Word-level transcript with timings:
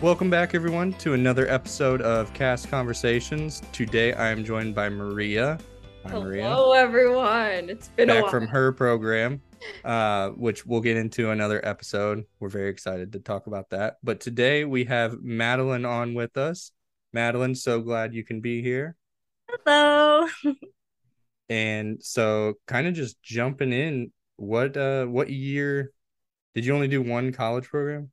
Welcome 0.00 0.30
back, 0.30 0.54
everyone, 0.54 0.92
to 0.94 1.14
another 1.14 1.48
episode 1.50 2.02
of 2.02 2.32
Cast 2.32 2.70
Conversations. 2.70 3.62
Today, 3.72 4.12
I 4.12 4.28
am 4.30 4.44
joined 4.44 4.74
by 4.74 4.88
Maria. 4.88 5.58
Hi, 6.04 6.10
Hello, 6.10 6.22
Maria. 6.22 6.72
everyone. 6.76 7.68
It's 7.68 7.88
been 7.88 8.08
a 8.08 8.14
Back 8.14 8.22
while. 8.24 8.30
from 8.30 8.46
her 8.46 8.70
program, 8.70 9.42
uh, 9.84 10.30
which 10.30 10.64
we'll 10.64 10.80
get 10.80 10.96
into 10.96 11.30
another 11.30 11.60
episode. 11.66 12.24
We're 12.38 12.48
very 12.48 12.68
excited 12.70 13.12
to 13.12 13.18
talk 13.18 13.48
about 13.48 13.70
that. 13.70 13.96
But 14.04 14.20
today, 14.20 14.64
we 14.64 14.84
have 14.84 15.20
Madeline 15.20 15.84
on 15.84 16.14
with 16.14 16.36
us. 16.36 16.70
Madeline, 17.12 17.56
so 17.56 17.80
glad 17.80 18.14
you 18.14 18.24
can 18.24 18.40
be 18.40 18.62
here. 18.62 18.94
Hello. 19.66 20.28
And 21.48 22.00
so, 22.02 22.54
kind 22.66 22.86
of 22.86 22.94
just 22.94 23.20
jumping 23.22 23.72
in, 23.72 24.12
what 24.36 24.76
uh, 24.76 25.06
what 25.06 25.30
year 25.30 25.90
did 26.54 26.66
you 26.66 26.74
only 26.74 26.88
do 26.88 27.02
one 27.02 27.32
college 27.32 27.64
program? 27.64 28.10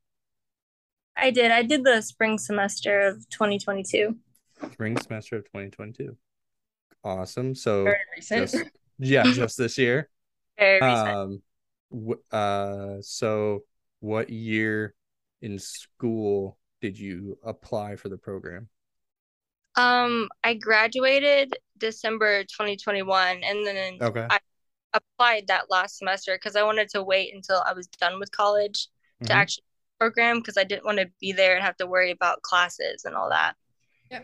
I 1.18 1.32
did. 1.32 1.52
I 1.52 1.64
did 1.64 1.84
the 1.84 2.02
spring 2.02 2.38
semester 2.38 3.02
of 3.02 3.28
2022. 3.30 4.16
Spring 4.72 4.98
semester 4.98 5.38
of 5.38 5.46
2022. 5.46 6.16
Awesome. 7.04 7.56
So, 7.56 7.84
Very 7.86 7.98
just, 8.22 8.58
yeah, 9.00 9.24
just 9.32 9.58
this 9.58 9.78
year. 9.78 10.10
Very 10.58 10.82
recent. 10.82 11.08
Um, 11.10 11.42
w- 11.92 12.22
uh, 12.32 12.98
so 13.02 13.64
what 14.00 14.30
year 14.30 14.94
in 15.42 15.60
school 15.60 16.58
did 16.82 16.98
you 16.98 17.38
apply 17.44 17.96
for 17.96 18.10
the 18.10 18.18
program? 18.18 18.70
Um, 19.76 20.30
I 20.44 20.54
graduated 20.54 21.54
December 21.78 22.44
2021 22.46 23.44
and 23.44 23.68
then 23.68 23.98
Okay. 24.02 24.26
I 24.30 24.40
applied 24.94 25.48
that 25.48 25.70
last 25.70 25.98
semester 25.98 26.36
because 26.36 26.56
I 26.56 26.64
wanted 26.64 26.88
to 26.90 27.04
wait 27.04 27.34
until 27.36 27.62
I 27.66 27.74
was 27.74 27.88
done 27.88 28.18
with 28.20 28.32
college 28.32 28.88
to 29.26 29.34
Mhm. 29.34 29.36
actually 29.36 29.65
program 30.00 30.40
because 30.40 30.58
I 30.58 30.64
didn't 30.64 30.86
want 30.86 31.00
to 31.00 31.10
be 31.20 31.32
there 31.32 31.56
and 31.56 31.64
have 31.64 31.78
to 31.78 31.88
worry 31.88 32.12
about 32.12 32.42
classes 32.42 33.06
and 33.06 33.16
all 33.16 33.30
that. 33.30 33.56
Yeah. 34.12 34.22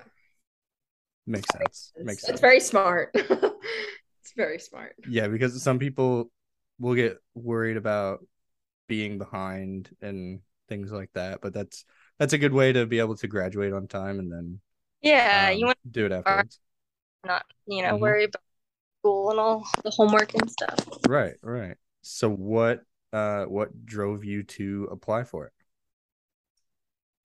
Makes 1.28 1.48
sense. 1.54 1.94
Makes 1.98 2.06
sense. 2.06 2.18
It's 2.18 2.26
sense. 2.28 2.40
very 2.42 2.60
smart. 2.60 3.12
it's 3.14 4.34
very 4.36 4.60
smart. 4.60 4.96
Yeah, 5.08 5.28
because 5.28 5.62
some 5.62 5.80
people 5.80 6.32
will 6.80 6.96
get 6.96 7.18
worried 7.36 7.78
about 7.78 8.26
being 8.88 9.18
behind 9.18 9.90
and 10.02 10.42
things 10.68 10.92
like 10.92 11.10
that, 11.14 11.42
but 11.42 11.54
that's 11.54 11.86
that's 12.20 12.34
a 12.34 12.38
good 12.38 12.54
way 12.54 12.74
to 12.74 12.86
be 12.86 13.00
able 13.00 13.16
to 13.18 13.28
graduate 13.28 13.74
on 13.74 13.88
time 13.88 14.20
and 14.20 14.32
then 14.32 14.60
Yeah, 15.02 15.50
um, 15.50 15.58
you 15.58 15.66
want 15.66 15.78
to 15.84 15.90
do 15.90 16.06
it 16.06 16.12
afterwards. 16.12 16.60
not, 17.26 17.46
you 17.68 17.84
know, 17.84 17.94
Mhm. 17.96 18.00
worry 18.00 18.24
about 18.26 18.42
school 19.00 19.32
and 19.32 19.40
all 19.40 19.68
the 19.84 19.92
homework 19.92 20.34
and 20.34 20.50
stuff. 20.52 20.80
Right, 21.08 21.36
right. 21.42 21.78
So 22.02 22.30
what 22.30 22.84
uh 23.14 23.46
what 23.46 23.86
drove 23.86 24.24
you 24.24 24.44
to 24.44 24.88
apply 24.92 25.24
for 25.24 25.48
it? 25.48 25.54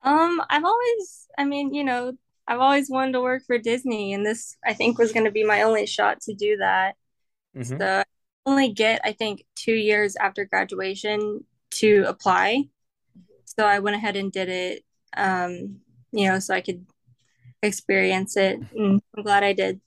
Um, 0.06 0.40
I've 0.48 0.64
always, 0.64 1.26
I 1.36 1.44
mean, 1.44 1.74
you 1.74 1.84
know, 1.84 2.12
I've 2.46 2.60
always 2.60 2.88
wanted 2.88 3.12
to 3.12 3.20
work 3.20 3.42
for 3.44 3.58
Disney, 3.58 4.14
and 4.14 4.24
this 4.24 4.56
I 4.64 4.72
think 4.72 4.98
was 4.98 5.12
going 5.12 5.24
to 5.26 5.32
be 5.32 5.44
my 5.44 5.62
only 5.62 5.84
shot 5.84 6.20
to 6.22 6.34
do 6.34 6.56
that. 6.58 6.94
Mhm. 7.56 7.78
So 7.78 7.84
I 7.84 8.04
only 8.46 8.72
get, 8.72 9.00
I 9.04 9.12
think, 9.12 9.44
two 9.56 9.74
years 9.74 10.14
after 10.14 10.44
graduation 10.44 11.44
to 11.72 12.04
apply. 12.06 12.68
So 13.44 13.66
I 13.66 13.80
went 13.80 13.96
ahead 13.96 14.14
and 14.16 14.30
did 14.30 14.48
it, 14.48 14.84
um, 15.16 15.80
you 16.12 16.28
know, 16.28 16.38
so 16.38 16.54
I 16.54 16.60
could 16.60 16.86
experience 17.62 18.36
it, 18.36 18.60
and 18.76 19.02
I'm 19.16 19.22
glad 19.24 19.42
I 19.42 19.54
did. 19.54 19.80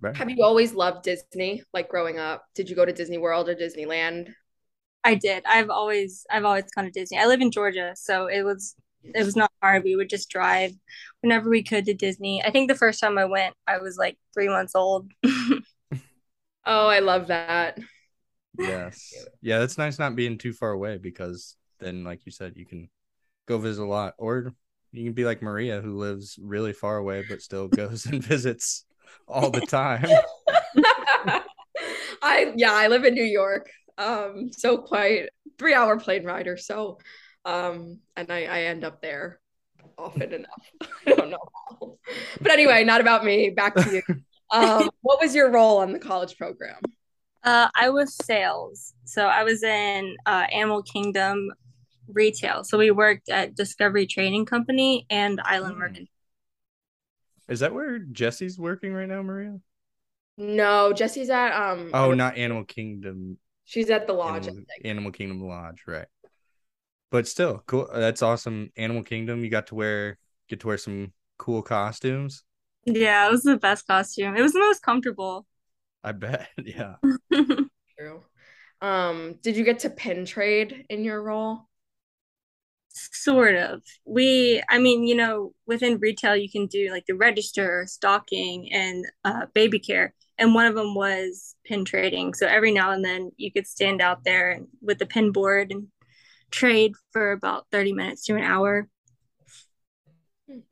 Right. 0.00 0.14
Have 0.16 0.30
you 0.30 0.44
always 0.44 0.72
loved 0.72 1.02
Disney, 1.02 1.64
like 1.72 1.88
growing 1.88 2.18
up? 2.18 2.44
Did 2.54 2.70
you 2.70 2.76
go 2.76 2.84
to 2.84 2.92
Disney 2.92 3.18
World 3.18 3.48
or 3.48 3.56
Disneyland? 3.56 4.34
I 5.02 5.14
did. 5.14 5.44
I've 5.46 5.70
always, 5.70 6.26
I've 6.30 6.44
always 6.44 6.70
gone 6.74 6.84
to 6.84 6.90
Disney. 6.90 7.18
I 7.18 7.26
live 7.26 7.40
in 7.40 7.50
Georgia, 7.50 7.94
so 7.96 8.26
it 8.26 8.42
was, 8.42 8.76
it 9.14 9.24
was 9.24 9.36
not 9.36 9.50
hard. 9.62 9.84
We 9.84 9.96
would 9.96 10.10
just 10.10 10.28
drive 10.28 10.72
whenever 11.20 11.48
we 11.48 11.62
could 11.62 11.84
to 11.86 11.94
Disney. 11.94 12.42
I 12.44 12.50
think 12.50 12.68
the 12.68 12.74
first 12.74 13.00
time 13.00 13.18
I 13.18 13.24
went, 13.24 13.54
I 13.66 13.78
was 13.78 13.96
like 13.96 14.18
three 14.34 14.48
months 14.48 14.74
old. 14.74 15.10
Oh, 16.66 16.88
I 16.88 16.98
love 16.98 17.28
that. 17.28 17.78
Yes. 18.58 19.14
Yeah, 19.40 19.60
that's 19.60 19.78
nice 19.78 20.00
not 20.00 20.16
being 20.16 20.36
too 20.36 20.52
far 20.52 20.72
away 20.72 20.98
because 20.98 21.56
then, 21.78 22.02
like 22.02 22.26
you 22.26 22.32
said, 22.32 22.54
you 22.56 22.66
can 22.66 22.90
go 23.46 23.56
visit 23.58 23.84
a 23.84 23.86
lot, 23.86 24.14
or 24.18 24.52
you 24.90 25.04
can 25.04 25.12
be 25.12 25.24
like 25.24 25.42
Maria, 25.42 25.80
who 25.80 25.96
lives 25.96 26.38
really 26.42 26.72
far 26.72 26.96
away 26.96 27.24
but 27.28 27.40
still 27.40 27.68
goes 27.68 28.06
and 28.06 28.22
visits 28.24 28.84
all 29.28 29.50
the 29.50 29.60
time. 29.60 30.06
I 32.22 32.52
yeah, 32.56 32.72
I 32.72 32.88
live 32.88 33.04
in 33.04 33.14
New 33.14 33.22
York. 33.22 33.70
Um, 33.96 34.50
so 34.52 34.76
quite 34.78 35.28
three 35.58 35.74
hour 35.74 36.00
plane 36.00 36.24
ride 36.24 36.48
or 36.48 36.56
so. 36.56 36.98
Um, 37.46 38.00
and 38.16 38.30
I, 38.30 38.44
I 38.44 38.60
end 38.64 38.84
up 38.84 39.00
there 39.00 39.40
often 39.96 40.34
enough. 40.34 40.70
I 41.06 41.14
don't 41.14 41.30
know. 41.30 41.98
But 42.40 42.50
anyway, 42.52 42.84
not 42.84 43.00
about 43.00 43.24
me. 43.24 43.50
Back 43.50 43.74
to 43.76 43.90
you. 43.90 44.02
Um, 44.52 44.88
what 45.00 45.20
was 45.20 45.34
your 45.34 45.50
role 45.50 45.78
on 45.78 45.92
the 45.92 45.98
college 45.98 46.36
program? 46.38 46.76
Uh, 47.42 47.66
I 47.74 47.90
was 47.90 48.14
sales. 48.14 48.94
So 49.04 49.26
I 49.26 49.42
was 49.42 49.64
in 49.64 50.14
uh, 50.24 50.46
Animal 50.52 50.84
Kingdom 50.84 51.50
retail. 52.06 52.62
So 52.62 52.78
we 52.78 52.92
worked 52.92 53.28
at 53.28 53.56
Discovery 53.56 54.06
Trading 54.06 54.46
Company 54.46 55.04
and 55.10 55.40
Island 55.44 55.74
Mm. 55.74 55.78
Mercantile. 55.78 56.06
Is 57.48 57.58
that 57.58 57.74
where 57.74 57.98
Jesse's 57.98 58.56
working 58.56 58.92
right 58.92 59.08
now, 59.08 59.20
Maria? 59.22 59.58
No, 60.38 60.92
Jesse's 60.92 61.28
at 61.28 61.52
um 61.52 61.90
Oh, 61.92 62.14
not 62.14 62.36
Animal 62.36 62.64
Kingdom. 62.64 63.38
she's 63.64 63.90
at 63.90 64.06
the 64.06 64.12
lodge. 64.12 64.46
Animal. 64.46 64.64
Animal 64.84 65.10
Kingdom 65.10 65.40
Lodge, 65.42 65.82
right? 65.88 66.06
But 67.10 67.28
still, 67.28 67.62
cool. 67.66 67.88
That's 67.92 68.22
awesome. 68.22 68.70
Animal 68.76 69.02
Kingdom, 69.02 69.44
you 69.44 69.50
got 69.50 69.68
to 69.68 69.74
wear 69.74 70.18
get 70.48 70.60
to 70.60 70.66
wear 70.66 70.78
some 70.78 71.12
cool 71.38 71.62
costumes. 71.62 72.44
Yeah, 72.84 73.26
it 73.26 73.30
was 73.30 73.42
the 73.42 73.56
best 73.56 73.86
costume. 73.86 74.36
It 74.36 74.42
was 74.42 74.52
the 74.52 74.60
most 74.60 74.82
comfortable. 74.82 75.46
I 76.02 76.12
bet. 76.12 76.48
Yeah. 76.64 76.96
True. 77.98 78.24
Um, 78.80 79.38
did 79.42 79.56
you 79.56 79.64
get 79.64 79.80
to 79.80 79.90
pin 79.90 80.24
trade 80.26 80.84
in 80.90 81.02
your 81.02 81.22
role? 81.22 81.68
Sort 82.90 83.56
of. 83.56 83.82
We, 84.04 84.62
I 84.68 84.78
mean, 84.78 85.04
you 85.04 85.14
know, 85.14 85.52
within 85.66 85.98
retail, 85.98 86.36
you 86.36 86.50
can 86.50 86.66
do 86.66 86.90
like 86.90 87.04
the 87.06 87.14
register, 87.14 87.84
stocking, 87.88 88.72
and 88.72 89.04
uh, 89.24 89.46
baby 89.54 89.78
care. 89.78 90.14
And 90.38 90.54
one 90.54 90.66
of 90.66 90.74
them 90.74 90.94
was 90.94 91.56
pin 91.64 91.84
trading. 91.84 92.34
So 92.34 92.46
every 92.46 92.72
now 92.72 92.90
and 92.90 93.04
then 93.04 93.32
you 93.36 93.50
could 93.50 93.66
stand 93.66 94.00
out 94.02 94.24
there 94.24 94.50
and, 94.50 94.68
with 94.82 94.98
the 94.98 95.06
pin 95.06 95.32
board 95.32 95.72
and 95.72 95.88
trade 96.50 96.94
for 97.12 97.32
about 97.32 97.66
30 97.72 97.92
minutes 97.92 98.24
to 98.26 98.36
an 98.36 98.42
hour. 98.42 98.88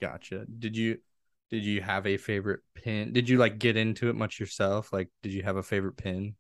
Gotcha. 0.00 0.46
Did 0.46 0.76
you 0.76 0.98
did 1.50 1.64
you 1.64 1.80
have 1.82 2.06
a 2.06 2.16
favorite 2.16 2.60
pin? 2.74 3.12
Did 3.12 3.28
you 3.28 3.38
like 3.38 3.58
get 3.58 3.76
into 3.76 4.08
it 4.08 4.14
much 4.14 4.40
yourself? 4.40 4.92
Like, 4.92 5.08
did 5.22 5.32
you 5.32 5.42
have 5.42 5.56
a 5.56 5.62
favorite 5.62 5.96
pin? 5.96 6.36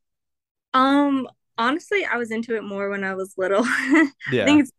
Um, 0.72 1.28
honestly, 1.58 2.04
I 2.04 2.16
was 2.16 2.30
into 2.30 2.56
it 2.56 2.64
more 2.64 2.88
when 2.90 3.04
I 3.04 3.14
was 3.14 3.34
little. 3.36 3.62
I 3.66 4.10
Yeah. 4.26 4.44
think 4.44 4.62
it's 4.62 4.72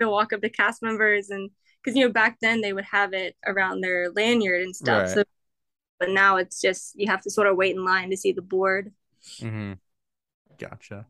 to 0.00 0.08
walk 0.10 0.32
up 0.32 0.42
to 0.42 0.50
cast 0.50 0.82
members 0.82 1.30
and 1.30 1.50
because 1.82 1.96
you 1.96 2.04
know 2.06 2.12
back 2.12 2.38
then 2.42 2.60
they 2.62 2.72
would 2.74 2.84
have 2.86 3.12
it 3.14 3.36
around 3.46 3.80
their 3.82 4.10
lanyard 4.12 4.62
and 4.62 4.76
stuff. 4.76 5.08
Right. 5.08 5.10
So, 5.10 5.24
but 6.00 6.10
now 6.10 6.36
it's 6.38 6.60
just 6.60 6.94
you 6.96 7.08
have 7.08 7.22
to 7.22 7.30
sort 7.30 7.48
of 7.48 7.56
wait 7.56 7.76
in 7.76 7.84
line 7.84 8.10
to 8.10 8.16
see 8.18 8.32
the 8.32 8.42
board. 8.42 8.92
Mm-hmm. 9.42 9.74
Gotcha. 10.58 11.06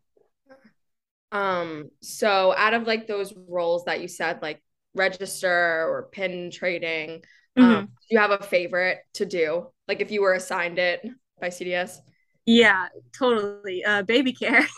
Um, 1.37 1.91
so 2.03 2.55
out 2.57 2.75
of 2.75 2.87
like 2.87 3.07
those 3.07 3.35
roles 3.49 3.85
that 3.85 4.01
you 4.01 4.09
said, 4.09 4.41
like 4.43 4.63
register 4.95 5.51
or 5.51 6.09
pin 6.13 6.51
trading, 6.51 7.23
um, 7.57 7.87
do 7.87 8.07
you 8.11 8.19
have 8.19 8.31
a 8.31 8.43
favorite 8.43 8.99
to 9.15 9.27
do? 9.27 9.69
Like 9.89 10.01
if 10.01 10.11
you 10.11 10.23
were 10.23 10.35
assigned 10.35 10.79
it 10.79 11.07
by 11.41 11.49
CDS? 11.49 11.99
Yeah, 12.45 12.89
totally. 13.19 13.85
Uh, 13.85 14.03
baby 14.03 14.33
care. 14.33 14.67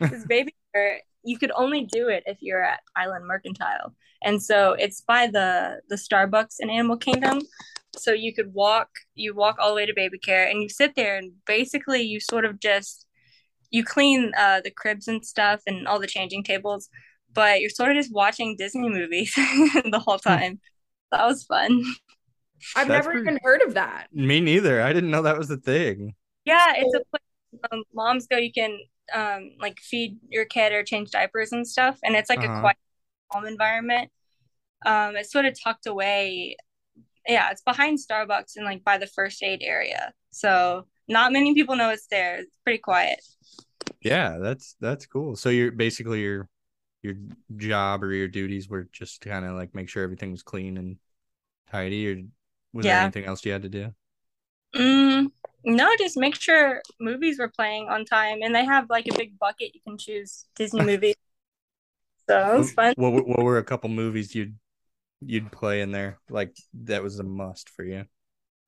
This 0.00 0.24
baby 0.24 0.54
care, 0.72 1.00
you 1.24 1.38
could 1.38 1.52
only 1.54 1.84
do 1.84 2.08
it 2.08 2.22
if 2.26 2.38
you're 2.40 2.64
at 2.64 2.80
Island 2.96 3.26
Mercantile, 3.26 3.94
and 4.22 4.42
so 4.42 4.72
it's 4.72 5.02
by 5.02 5.26
the 5.26 5.80
the 5.90 5.96
Starbucks 5.96 6.56
in 6.60 6.70
Animal 6.70 6.96
Kingdom. 6.96 7.40
So 7.96 8.12
you 8.12 8.32
could 8.32 8.54
walk, 8.54 8.88
you 9.14 9.34
walk 9.34 9.56
all 9.60 9.68
the 9.68 9.74
way 9.74 9.84
to 9.84 9.92
baby 9.94 10.18
care, 10.18 10.48
and 10.48 10.62
you 10.62 10.70
sit 10.70 10.94
there, 10.94 11.18
and 11.18 11.32
basically 11.46 12.00
you 12.02 12.18
sort 12.18 12.46
of 12.46 12.60
just 12.60 13.06
you 13.70 13.84
clean 13.84 14.32
uh, 14.36 14.60
the 14.62 14.70
cribs 14.70 15.08
and 15.08 15.24
stuff 15.24 15.60
and 15.66 15.86
all 15.88 15.98
the 16.00 16.06
changing 16.06 16.42
tables, 16.44 16.88
but 17.32 17.60
you're 17.60 17.70
sort 17.70 17.90
of 17.90 17.96
just 17.96 18.12
watching 18.12 18.56
Disney 18.56 18.88
movies 18.88 19.32
the 19.36 20.02
whole 20.04 20.18
time. 20.18 20.60
That 21.12 21.26
was 21.26 21.44
fun. 21.44 21.82
I've 22.76 22.88
That's 22.88 23.06
never 23.06 23.10
pretty- 23.12 23.20
even 23.22 23.38
heard 23.42 23.62
of 23.62 23.74
that. 23.74 24.08
Me 24.12 24.40
neither. 24.40 24.82
I 24.82 24.92
didn't 24.92 25.10
know 25.10 25.22
that 25.22 25.38
was 25.38 25.50
a 25.50 25.56
thing. 25.56 26.14
Yeah, 26.44 26.72
it's 26.76 26.94
a 26.94 27.00
place 27.10 27.62
um, 27.72 27.82
moms 27.94 28.26
go. 28.26 28.36
You 28.36 28.52
can 28.52 28.78
um 29.14 29.50
like 29.58 29.78
feed 29.80 30.18
your 30.28 30.44
kid 30.44 30.72
or 30.72 30.82
change 30.84 31.10
diapers 31.10 31.52
and 31.52 31.66
stuff, 31.66 31.98
and 32.04 32.14
it's 32.14 32.30
like 32.30 32.40
Uh-huh. 32.40 32.52
a 32.56 32.60
quiet 32.60 32.76
home 33.30 33.46
environment. 33.46 34.10
Um, 34.86 35.16
it's 35.16 35.32
sort 35.32 35.46
of 35.46 35.54
tucked 35.62 35.86
away. 35.86 36.56
Yeah, 37.28 37.50
it's 37.50 37.62
behind 37.62 37.98
Starbucks 37.98 38.56
and 38.56 38.64
like 38.64 38.82
by 38.84 38.98
the 38.98 39.06
first 39.06 39.42
aid 39.42 39.60
area. 39.62 40.12
So 40.30 40.86
not 41.10 41.32
many 41.32 41.52
people 41.54 41.76
know 41.76 41.90
it's 41.90 42.06
there. 42.06 42.36
It's 42.36 42.50
pretty 42.64 42.78
quiet. 42.78 43.20
Yeah, 44.00 44.38
that's 44.38 44.76
that's 44.80 45.06
cool. 45.06 45.36
So 45.36 45.50
you're 45.50 45.72
basically 45.72 46.22
you're 46.22 46.48
your 47.02 47.16
job 47.56 48.02
or 48.04 48.12
your 48.12 48.28
duties 48.28 48.68
were 48.68 48.88
just 48.92 49.20
kind 49.20 49.44
of 49.44 49.52
like 49.56 49.74
make 49.74 49.88
sure 49.88 50.02
everything 50.02 50.30
was 50.30 50.42
clean 50.42 50.76
and 50.78 50.96
tidy, 51.70 52.10
or 52.12 52.22
was 52.72 52.86
there 52.86 52.94
anything 53.02 53.24
else 53.24 53.44
you 53.44 53.52
had 53.52 53.62
to 53.62 53.68
do? 53.68 53.92
Mm, 54.74 55.32
no, 55.64 55.88
just 55.98 56.16
make 56.16 56.36
sure 56.36 56.80
movies 57.00 57.38
were 57.38 57.48
playing 57.48 57.88
on 57.88 58.04
time, 58.04 58.38
and 58.42 58.54
they 58.54 58.64
have 58.64 58.88
like 58.88 59.06
a 59.08 59.16
big 59.16 59.38
bucket 59.38 59.74
you 59.74 59.80
can 59.80 59.98
choose 59.98 60.46
Disney 60.54 60.80
movies. 60.84 61.16
So 62.28 62.54
it 62.54 62.58
was 62.58 62.72
fun. 62.72 62.94
What 62.96 63.12
were- 63.12 63.24
what 63.24 63.42
were 63.42 63.58
a 63.58 63.64
couple 63.64 63.90
movies 63.90 64.34
you'd 64.34 64.56
you'd 65.20 65.52
play 65.52 65.82
in 65.82 65.92
there 65.92 66.18
like 66.30 66.56
that 66.84 67.02
was 67.02 67.18
a 67.18 67.24
must 67.24 67.68
for 67.68 67.84
you? 67.84 68.04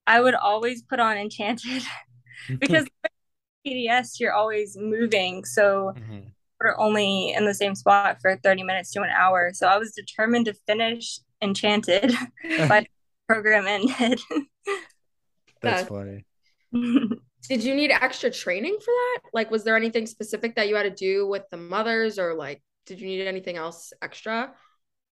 I 0.07 0.21
would 0.21 0.35
always 0.35 0.83
put 0.83 1.01
on 1.01 1.17
Enchanted 1.17 1.85
because 2.59 2.87
PDS 3.67 4.19
you're 4.21 4.33
always 4.33 4.77
moving, 4.77 5.45
so 5.45 5.95
Mhm. 5.97 6.33
we're 6.61 6.77
only 6.79 7.33
in 7.33 7.45
the 7.45 7.55
same 7.55 7.75
spot 7.75 8.19
for 8.21 8.37
30 8.37 8.63
minutes 8.63 8.93
to 8.93 9.03
an 9.03 9.11
hour. 9.11 9.51
So 9.53 9.67
I 9.67 9.79
was 9.79 9.93
determined 9.93 10.47
to 10.47 10.55
finish 10.67 11.19
Enchanted 11.41 12.13
by 12.69 12.81
the 12.81 12.87
program 13.29 13.67
ended. 13.67 14.21
that's 15.61 15.89
funny. 15.89 16.25
Did 17.49 17.65
you 17.65 17.75
need 17.75 17.91
extra 17.91 18.31
training 18.31 18.79
for 18.79 18.93
that? 18.93 19.21
Like, 19.33 19.51
was 19.51 19.65
there 19.65 19.77
anything 19.77 20.07
specific 20.07 20.55
that 20.57 20.69
you 20.69 20.77
had 20.77 20.85
to 20.85 20.91
do 20.91 21.27
with 21.27 21.43
the 21.51 21.57
mothers, 21.57 22.19
or 22.19 22.35
like, 22.35 22.63
did 22.87 23.01
you 23.01 23.09
need 23.09 23.27
anything 23.27 23.57
else 23.57 23.93
extra? 24.01 24.55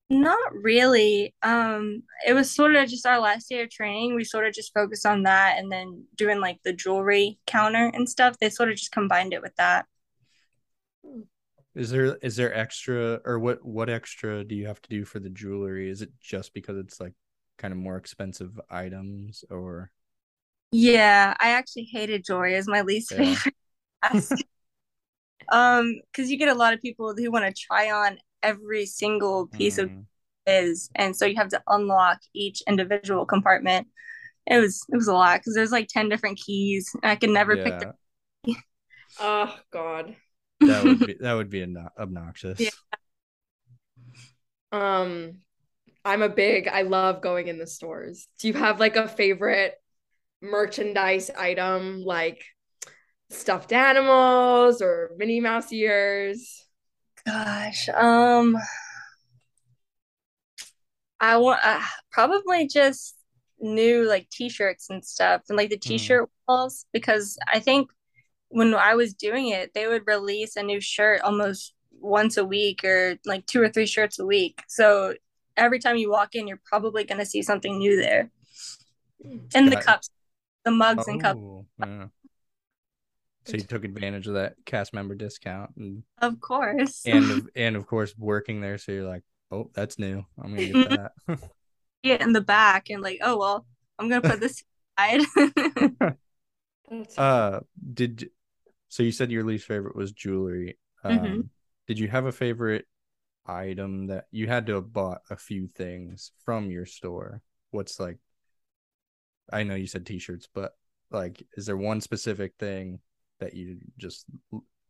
Not 0.10 0.54
really. 0.54 1.34
Um, 1.44 2.04
it 2.26 2.34
was 2.34 2.50
sort 2.50 2.76
of 2.76 2.88
just 2.88 3.06
our 3.06 3.20
last 3.20 3.50
day 3.50 3.62
of 3.62 3.70
training. 3.70 4.16
We 4.16 4.24
sort 4.24 4.48
of 4.48 4.54
just 4.54 4.74
focused 4.74 5.06
on 5.06 5.24
that 5.24 5.58
and 5.58 5.70
then 5.72 6.06
doing 6.16 6.40
like 6.40 6.60
the 6.64 6.72
jewelry 6.74 7.40
counter 7.46 7.92
and 7.94 8.10
stuff. 8.10 8.38
They 8.40 8.50
sort 8.50 8.70
of 8.70 8.78
just 8.78 8.92
combined 8.94 9.34
it 9.34 9.42
with 9.42 9.56
that. 9.58 9.86
Is 11.76 11.92
there 11.92 12.16
is 12.18 12.36
there 12.36 12.54
extra 12.54 13.22
or 13.24 13.38
what 13.40 13.64
what 13.64 13.90
extra 13.90 14.44
do 14.44 14.56
you 14.56 14.66
have 14.68 14.82
to 14.82 14.90
do 14.90 15.06
for 15.06 15.20
the 15.20 15.30
jewelry? 15.30 15.90
Is 15.90 16.02
it 16.02 16.12
just 16.20 16.54
because 16.54 16.78
it's 16.78 17.00
like 17.00 17.14
kind 17.58 17.72
of 17.72 17.78
more 17.78 17.98
expensive 17.98 18.60
items 18.70 19.44
or 19.50 19.92
Yeah, 20.72 21.34
I 21.40 21.52
actually 21.52 21.86
hated 21.92 22.26
jewelry 22.26 22.56
as 22.56 22.68
my 22.68 22.82
least 22.82 23.16
Yeah. 23.16 23.16
favorite. 23.16 23.56
Um, 25.52 25.96
because 26.12 26.30
you 26.30 26.38
get 26.38 26.50
a 26.50 26.54
lot 26.56 26.74
of 26.74 26.82
people 26.82 27.14
who 27.16 27.32
want 27.32 27.46
to 27.46 27.54
try 27.68 27.90
on 27.92 28.20
every 28.44 28.86
single 28.86 29.48
piece 29.48 29.78
of 29.78 29.90
Mm, 29.90 30.06
is, 30.48 30.90
and 30.96 31.16
so 31.16 31.26
you 31.26 31.36
have 31.38 31.50
to 31.50 31.62
unlock 31.68 32.20
each 32.36 32.62
individual 32.68 33.26
compartment. 33.26 33.88
It 34.48 34.60
was 34.60 34.84
it 34.92 34.96
was 34.98 35.08
a 35.08 35.14
lot 35.14 35.40
because 35.40 35.56
there's 35.56 35.72
like 35.72 35.88
10 35.90 36.10
different 36.10 36.40
keys 36.40 36.92
and 37.04 37.12
I 37.12 37.16
could 37.18 37.32
never 37.32 37.58
pick 37.58 37.80
yeah, 37.80 37.94
the 38.46 38.54
Oh 39.20 39.60
God. 39.72 40.16
that 40.66 40.82
would 40.84 41.04
be 41.04 41.14
that 41.20 41.34
would 41.34 41.50
be 41.50 41.62
obno- 41.62 41.90
obnoxious. 41.98 42.82
Yeah. 44.72 44.80
Um, 44.80 45.40
I'm 46.06 46.22
a 46.22 46.30
big. 46.30 46.68
I 46.68 46.84
love 46.84 47.22
going 47.22 47.48
in 47.48 47.60
the 47.60 47.68
stores. 47.68 48.28
Do 48.40 48.48
you 48.50 48.56
have 48.56 48.80
like 48.82 48.96
a 48.96 49.08
favorite 49.10 49.76
merchandise 50.42 51.32
item, 51.32 52.02
like 52.04 52.44
stuffed 53.32 53.74
animals 53.74 54.82
or 54.82 55.12
Minnie 55.18 55.42
Mouse 55.42 55.74
ears? 55.74 56.67
Gosh, 57.28 57.90
um, 57.90 58.58
I 61.20 61.36
want 61.36 61.60
uh, 61.62 61.82
probably 62.10 62.68
just 62.68 63.18
new 63.60 64.08
like 64.08 64.30
t-shirts 64.30 64.90
and 64.90 65.04
stuff 65.04 65.42
and 65.50 65.58
like 65.58 65.70
the 65.70 65.78
t-shirt 65.78 66.30
walls 66.48 66.86
because 66.94 67.38
I 67.52 67.60
think 67.60 67.90
when 68.48 68.74
I 68.74 68.96
was 68.96 69.14
doing 69.14 69.50
it, 69.50 69.74
they 69.74 69.88
would 69.88 70.08
release 70.08 70.56
a 70.56 70.64
new 70.64 70.80
shirt 70.80 71.20
almost 71.20 71.74
once 72.00 72.38
a 72.38 72.46
week 72.46 72.86
or 72.86 73.18
like 73.26 73.46
two 73.46 73.62
or 73.62 73.68
three 73.68 73.88
shirts 73.88 74.20
a 74.20 74.26
week. 74.26 74.64
So 74.70 75.16
every 75.58 75.80
time 75.80 75.98
you 75.98 76.10
walk 76.10 76.34
in, 76.34 76.48
you're 76.48 76.62
probably 76.64 77.04
going 77.04 77.20
to 77.20 77.26
see 77.26 77.42
something 77.42 77.78
new 77.78 78.02
there. 78.02 78.32
And 79.54 79.70
the 79.70 79.80
it. 79.80 79.84
cups, 79.84 80.10
the 80.64 80.72
mugs 80.72 81.10
and 81.10 81.22
cups, 81.22 81.42
Oh, 81.42 81.66
yeah. 81.78 82.08
So 83.48 83.58
you 83.58 83.64
took 83.64 83.86
advantage 83.86 84.28
of 84.28 84.34
that 84.36 84.56
cast 84.66 84.94
member 84.94 85.16
discount 85.16 85.72
and 85.78 86.04
of 86.22 86.40
course. 86.40 87.06
and 87.06 87.32
of, 87.32 87.50
and 87.56 87.76
of 87.76 87.88
course 87.88 88.14
working 88.18 88.62
there, 88.62 88.78
so 88.78 88.92
you're 88.92 89.08
like, 89.08 89.24
oh, 89.52 89.70
that's 89.74 90.00
new. 90.00 90.26
I'm 90.42 90.52
gonna 90.54 90.68
get 90.68 90.84
that. 90.84 91.12
it 92.04 92.22
in 92.22 92.34
the 92.34 92.42
back 92.42 92.90
and 92.90 93.02
like, 93.02 93.20
oh 93.22 93.38
well, 93.38 93.66
I'm 94.00 94.10
gonna 94.10 94.22
put 94.22 94.40
this 94.40 94.64
aside. 94.98 95.22
Uh, 97.18 97.60
did 97.94 98.30
so 98.90 99.04
you 99.04 99.12
said 99.12 99.32
your 99.32 99.44
least 99.44 99.68
favorite 99.68 99.96
was 99.96 100.12
jewelry. 100.12 100.78
Um, 101.04 101.14
Mhm. 101.28 101.50
did 101.88 102.00
you 102.00 102.08
have 102.10 102.26
a 102.26 102.32
favorite 102.32 102.88
item 103.46 104.08
that 104.08 104.28
you 104.32 104.48
had 104.48 104.68
to 104.68 104.76
have 104.76 104.94
bought 104.94 105.22
a 105.30 105.38
few 105.38 105.68
things 105.68 106.32
from 106.46 106.72
your 106.72 106.86
store? 106.86 107.42
What's 107.72 108.00
like? 108.00 108.20
I 109.52 109.64
know 109.64 109.76
you 109.76 109.88
said 109.88 110.06
t-shirts, 110.06 110.48
but 110.54 110.76
like, 111.12 111.44
is 111.56 111.66
there 111.66 111.78
one 111.78 112.02
specific 112.02 112.54
thing 112.60 113.00
that 113.40 113.54
you 113.54 113.78
just 113.98 114.26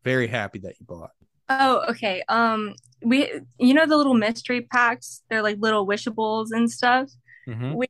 very 0.04 0.28
happy 0.28 0.60
that 0.60 0.80
you 0.80 0.86
bought? 0.86 1.12
oh, 1.50 1.84
okay. 1.90 2.24
Um, 2.28 2.76
we, 3.02 3.32
you 3.60 3.74
know, 3.74 3.86
the 3.86 3.98
little 3.98 4.14
mystery 4.14 4.62
packs. 4.62 5.24
They're 5.30 5.42
like 5.42 5.58
little 5.60 5.86
wishables 5.86 6.52
and 6.52 6.70
stuff. 6.70 7.10
Mhm. 7.48 7.86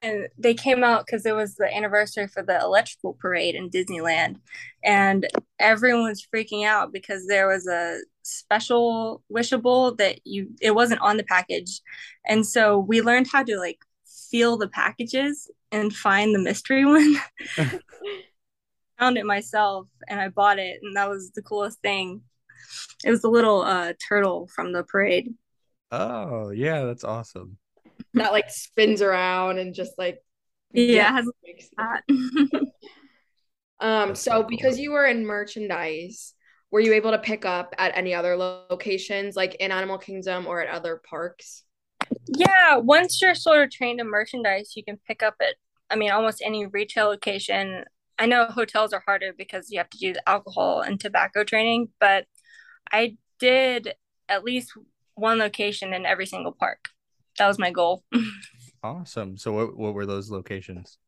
And 0.00 0.28
they 0.38 0.54
came 0.54 0.84
out 0.84 1.06
because 1.06 1.26
it 1.26 1.34
was 1.34 1.56
the 1.56 1.74
anniversary 1.74 2.28
for 2.28 2.42
the 2.42 2.60
electrical 2.60 3.14
parade 3.14 3.56
in 3.56 3.68
Disneyland, 3.68 4.36
and 4.84 5.26
everyone 5.58 6.04
was 6.04 6.24
freaking 6.32 6.64
out 6.64 6.92
because 6.92 7.26
there 7.26 7.48
was 7.48 7.66
a 7.66 7.98
special 8.22 9.24
wishable 9.32 9.96
that 9.98 10.20
you 10.24 10.50
it 10.60 10.72
wasn't 10.72 11.00
on 11.00 11.16
the 11.16 11.24
package, 11.24 11.80
and 12.24 12.46
so 12.46 12.78
we 12.78 13.02
learned 13.02 13.26
how 13.26 13.42
to 13.42 13.58
like 13.58 13.78
feel 14.30 14.56
the 14.56 14.68
packages 14.68 15.50
and 15.72 15.92
find 15.92 16.32
the 16.32 16.38
mystery 16.38 16.84
one. 16.84 17.16
found 18.98 19.16
it 19.18 19.26
myself 19.26 19.86
and 20.08 20.20
I 20.20 20.28
bought 20.28 20.58
it 20.58 20.80
and 20.82 20.96
that 20.96 21.08
was 21.08 21.30
the 21.32 21.42
coolest 21.42 21.80
thing. 21.82 22.22
It 23.04 23.10
was 23.10 23.22
the 23.22 23.30
little 23.30 23.62
uh 23.62 23.92
turtle 24.08 24.48
from 24.54 24.72
the 24.72 24.82
parade. 24.82 25.34
Oh 25.90 26.50
yeah, 26.50 26.84
that's 26.84 27.04
awesome. 27.04 27.58
that 28.14 28.32
like 28.32 28.50
spins 28.50 29.00
around 29.02 29.58
and 29.58 29.74
just 29.74 29.92
like 29.98 30.22
Yeah, 30.72 31.08
it 31.10 31.12
has 31.12 31.30
makes- 31.44 31.70
that. 31.76 32.02
Um, 33.80 34.08
That's 34.08 34.22
so 34.22 34.30
so 34.32 34.40
cool. 34.40 34.48
because 34.50 34.78
you 34.80 34.90
were 34.90 35.06
in 35.06 35.24
merchandise, 35.24 36.34
were 36.72 36.80
you 36.80 36.94
able 36.94 37.12
to 37.12 37.18
pick 37.18 37.44
up 37.44 37.74
at 37.78 37.96
any 37.96 38.12
other 38.12 38.36
locations, 38.36 39.36
like 39.36 39.54
in 39.60 39.70
Animal 39.70 39.98
Kingdom 39.98 40.48
or 40.48 40.60
at 40.60 40.68
other 40.68 41.00
parks? 41.08 41.62
yeah, 42.26 42.76
once 42.78 43.22
you're 43.22 43.36
sort 43.36 43.62
of 43.62 43.70
trained 43.70 44.00
in 44.00 44.10
merchandise, 44.10 44.72
you 44.74 44.82
can 44.82 44.98
pick 45.06 45.22
up 45.22 45.34
at 45.40 45.54
I 45.90 45.94
mean 45.94 46.10
almost 46.10 46.42
any 46.44 46.66
retail 46.66 47.06
location. 47.06 47.84
I 48.18 48.26
know 48.26 48.46
hotels 48.46 48.92
are 48.92 49.02
harder 49.04 49.32
because 49.36 49.70
you 49.70 49.78
have 49.78 49.90
to 49.90 49.98
do 49.98 50.12
the 50.12 50.28
alcohol 50.28 50.80
and 50.80 50.98
tobacco 50.98 51.44
training, 51.44 51.88
but 52.00 52.26
I 52.92 53.16
did 53.38 53.94
at 54.28 54.44
least 54.44 54.72
one 55.14 55.38
location 55.38 55.92
in 55.92 56.04
every 56.04 56.26
single 56.26 56.52
park. 56.52 56.88
That 57.38 57.46
was 57.46 57.58
my 57.58 57.70
goal. 57.70 58.04
Awesome. 58.80 59.36
So 59.36 59.50
what 59.52 59.76
what 59.76 59.92
were 59.92 60.06
those 60.06 60.30
locations? 60.30 60.98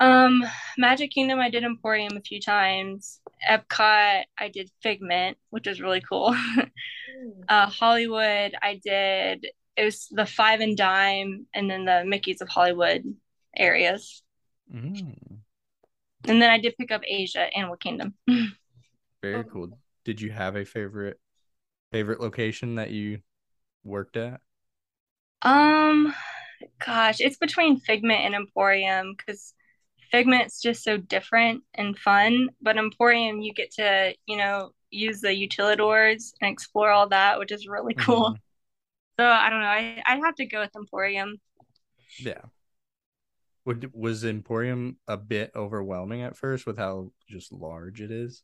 Um, 0.00 0.44
Magic 0.76 1.12
Kingdom, 1.12 1.38
I 1.38 1.50
did 1.50 1.62
Emporium 1.62 2.16
a 2.16 2.20
few 2.20 2.40
times. 2.40 3.20
Epcot, 3.48 4.24
I 4.36 4.48
did 4.52 4.72
Figment, 4.82 5.36
which 5.50 5.68
was 5.68 5.80
really 5.80 6.00
cool. 6.00 6.36
uh, 7.48 7.66
Hollywood, 7.68 8.56
I 8.60 8.80
did 8.84 9.46
it 9.76 9.84
was 9.84 10.08
the 10.10 10.26
Five 10.26 10.60
and 10.60 10.76
Dime, 10.76 11.46
and 11.54 11.70
then 11.70 11.84
the 11.84 12.02
Mickey's 12.04 12.40
of 12.40 12.48
Hollywood 12.48 13.04
areas. 13.56 14.22
Mm, 14.74 15.35
And 16.28 16.40
then 16.42 16.50
I 16.50 16.58
did 16.58 16.76
pick 16.78 16.90
up 16.90 17.02
Asia, 17.06 17.48
Animal 17.56 17.76
Kingdom. 17.76 18.14
very 19.22 19.44
Oh. 19.44 19.44
cool. 19.44 19.70
Did 20.04 20.20
you 20.20 20.30
have 20.30 20.56
a 20.56 20.64
favorite 20.64 21.20
favorite 21.92 22.20
location 22.20 22.76
that 22.76 22.90
you 22.90 23.20
worked 23.84 24.16
at? 24.16 24.40
Um, 25.42 26.14
gosh, 26.84 27.20
it's 27.20 27.36
between 27.38 27.78
Figment 27.80 28.22
and 28.22 28.34
Emporium 28.34 29.14
because 29.16 29.54
Figment's 30.10 30.62
just 30.62 30.84
so 30.84 30.96
different 30.96 31.64
and 31.74 31.98
fun, 31.98 32.50
but 32.62 32.78
Emporium 32.78 33.40
you 33.40 33.52
get 33.54 33.72
to, 33.72 34.14
you 34.26 34.36
know, 34.36 34.72
use 34.90 35.20
the 35.20 35.28
utilidors 35.28 36.32
and 36.40 36.50
explore 36.52 36.90
all 36.90 37.08
that, 37.08 37.38
which 37.38 37.52
is 37.52 37.68
really 37.68 37.94
cool. 37.94 38.34
Mhm. 38.34 38.42
So 39.18 39.26
I 39.26 39.50
don't 39.50 39.60
know, 39.60 39.66
I 39.68 40.02
I'd 40.06 40.24
have 40.24 40.36
to 40.36 40.46
go 40.46 40.60
with 40.60 40.76
Emporium. 40.76 41.38
Yeah. 42.18 42.42
Would 43.66 43.90
was 43.92 44.24
Emporium 44.24 44.96
a 45.08 45.16
bit 45.16 45.50
overwhelming 45.54 46.22
at 46.22 46.36
first 46.36 46.66
with 46.66 46.78
how 46.78 47.10
just 47.28 47.52
large 47.52 48.00
it 48.00 48.10
is? 48.10 48.42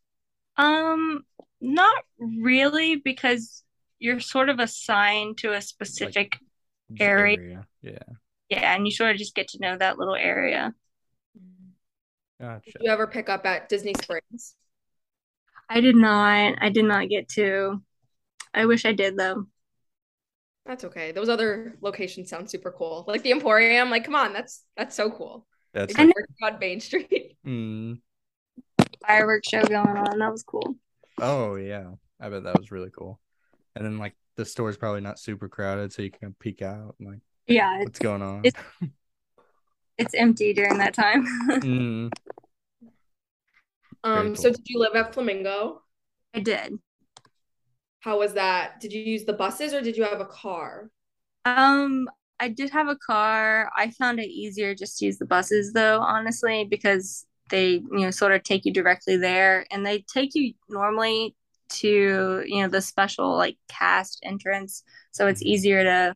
Um, 0.57 1.25
not 1.61 2.05
really 2.19 2.97
because 2.97 3.63
you're 3.99 4.21
sort 4.21 4.49
of 4.49 4.59
assigned 4.59 5.39
to 5.39 5.53
a 5.53 5.63
specific 5.63 6.33
Just 6.93 7.01
Area. 7.01 7.67
Yeah. 7.81 7.99
yeah, 8.49 8.75
and 8.75 8.87
you 8.87 8.93
sort 8.93 9.13
of 9.13 9.17
just 9.17 9.35
get 9.35 9.49
to 9.49 9.61
know 9.61 9.77
that 9.79 9.97
little 9.97 10.17
area. 10.17 10.75
Gotcha. 12.41 12.73
Did 12.73 12.83
you 12.83 12.91
ever 12.91 13.07
pick 13.07 13.29
up 13.29 13.47
at 13.47 13.69
Disney 13.69 13.95
Springs? 14.03 14.57
I 15.69 15.81
did 15.81 15.95
not. 15.95 16.57
I 16.61 16.69
did 16.69 16.85
not 16.85 17.09
get 17.09 17.29
to. 17.31 17.81
I 18.53 18.67
wish 18.67 18.85
I 18.85 18.93
did 18.93 19.17
though. 19.17 19.47
That's 20.67 20.85
okay. 20.85 21.11
Those 21.13 21.29
other 21.29 21.77
locations 21.81 22.31
sound 22.31 22.49
super 22.49 22.71
cool. 22.71 23.05
Like 23.09 23.23
the 23.23 23.33
Emporium, 23.33 23.91
like 23.91 24.05
come 24.05 24.15
on, 24.15 24.33
that's 24.33 24.65
that's 24.77 24.95
so 24.95 25.11
cool. 25.11 25.47
That's 25.75 25.97
Like, 25.97 26.09
like, 26.41 26.53
on 26.55 26.59
Main 26.61 26.81
Street. 26.81 27.37
mm, 27.47 27.99
Fireworks 29.07 29.49
show 29.49 29.63
going 29.63 29.97
on. 29.97 30.19
That 30.19 30.31
was 30.31 30.43
cool. 30.43 30.77
oh 31.21 31.57
yeah. 31.57 31.91
I 32.21 32.29
bet 32.29 32.45
that 32.45 32.57
was 32.59 32.71
really 32.71 32.91
cool. 32.97 33.19
And 33.75 33.85
then 33.85 33.99
like 33.99 34.15
the 34.37 34.45
store's 34.45 34.77
probably 34.77 35.01
not 35.01 35.19
super 35.19 35.49
crowded, 35.49 35.93
so 35.93 36.03
you 36.03 36.11
can 36.11 36.35
peek 36.39 36.63
out 36.63 36.95
and 37.01 37.09
like 37.09 37.19
Yeah, 37.49 37.77
it's 37.79 37.85
what's 37.87 37.99
going 37.99 38.23
on. 38.23 38.45
it's- 38.45 38.65
it's 39.99 40.15
empty 40.15 40.53
during 40.55 40.79
that 40.79 40.95
time. 40.95 41.27
Mm, 41.51 42.11
Um, 44.05 44.25
Very 44.25 44.37
so 44.37 44.43
cool. 44.45 44.53
did 44.53 44.63
you 44.69 44.79
live 44.81 44.95
at 44.97 45.15
Flamingo? 45.15 45.83
I 46.35 46.41
did. 46.41 46.79
How 48.03 48.19
was 48.19 48.35
that? 48.35 48.81
Did 48.81 48.93
you 48.93 49.01
use 49.01 49.25
the 49.25 49.33
buses 49.33 49.73
or 49.73 49.81
did 49.81 49.97
you 49.97 50.03
have 50.03 50.21
a 50.21 50.27
car? 50.27 50.91
Um, 51.45 52.09
I 52.41 52.49
did 52.49 52.71
have 52.71 52.89
a 52.89 52.97
car. 52.97 53.71
I 53.77 53.91
found 53.91 54.19
it 54.19 54.27
easier 54.29 54.75
just 54.75 54.99
to 54.99 55.07
use 55.07 55.19
the 55.19 55.25
buses 55.25 55.73
though, 55.73 56.01
honestly, 56.01 56.65
because 56.65 57.25
they, 57.51 57.75
you 57.75 58.01
know, 58.01 58.11
sort 58.11 58.33
of 58.33 58.43
take 58.43 58.65
you 58.65 58.73
directly 58.73 59.17
there 59.17 59.67
and 59.71 59.87
they 59.87 60.05
take 60.13 60.35
you 60.35 60.53
normally 60.69 61.37
to, 61.69 62.43
you 62.45 62.63
know, 62.63 62.69
the 62.69 62.81
special 62.81 63.37
like 63.37 63.57
cast 63.69 64.19
entrance. 64.25 64.83
So 65.13 65.29
it's 65.29 65.43
easier 65.43 65.85
to 65.85 66.15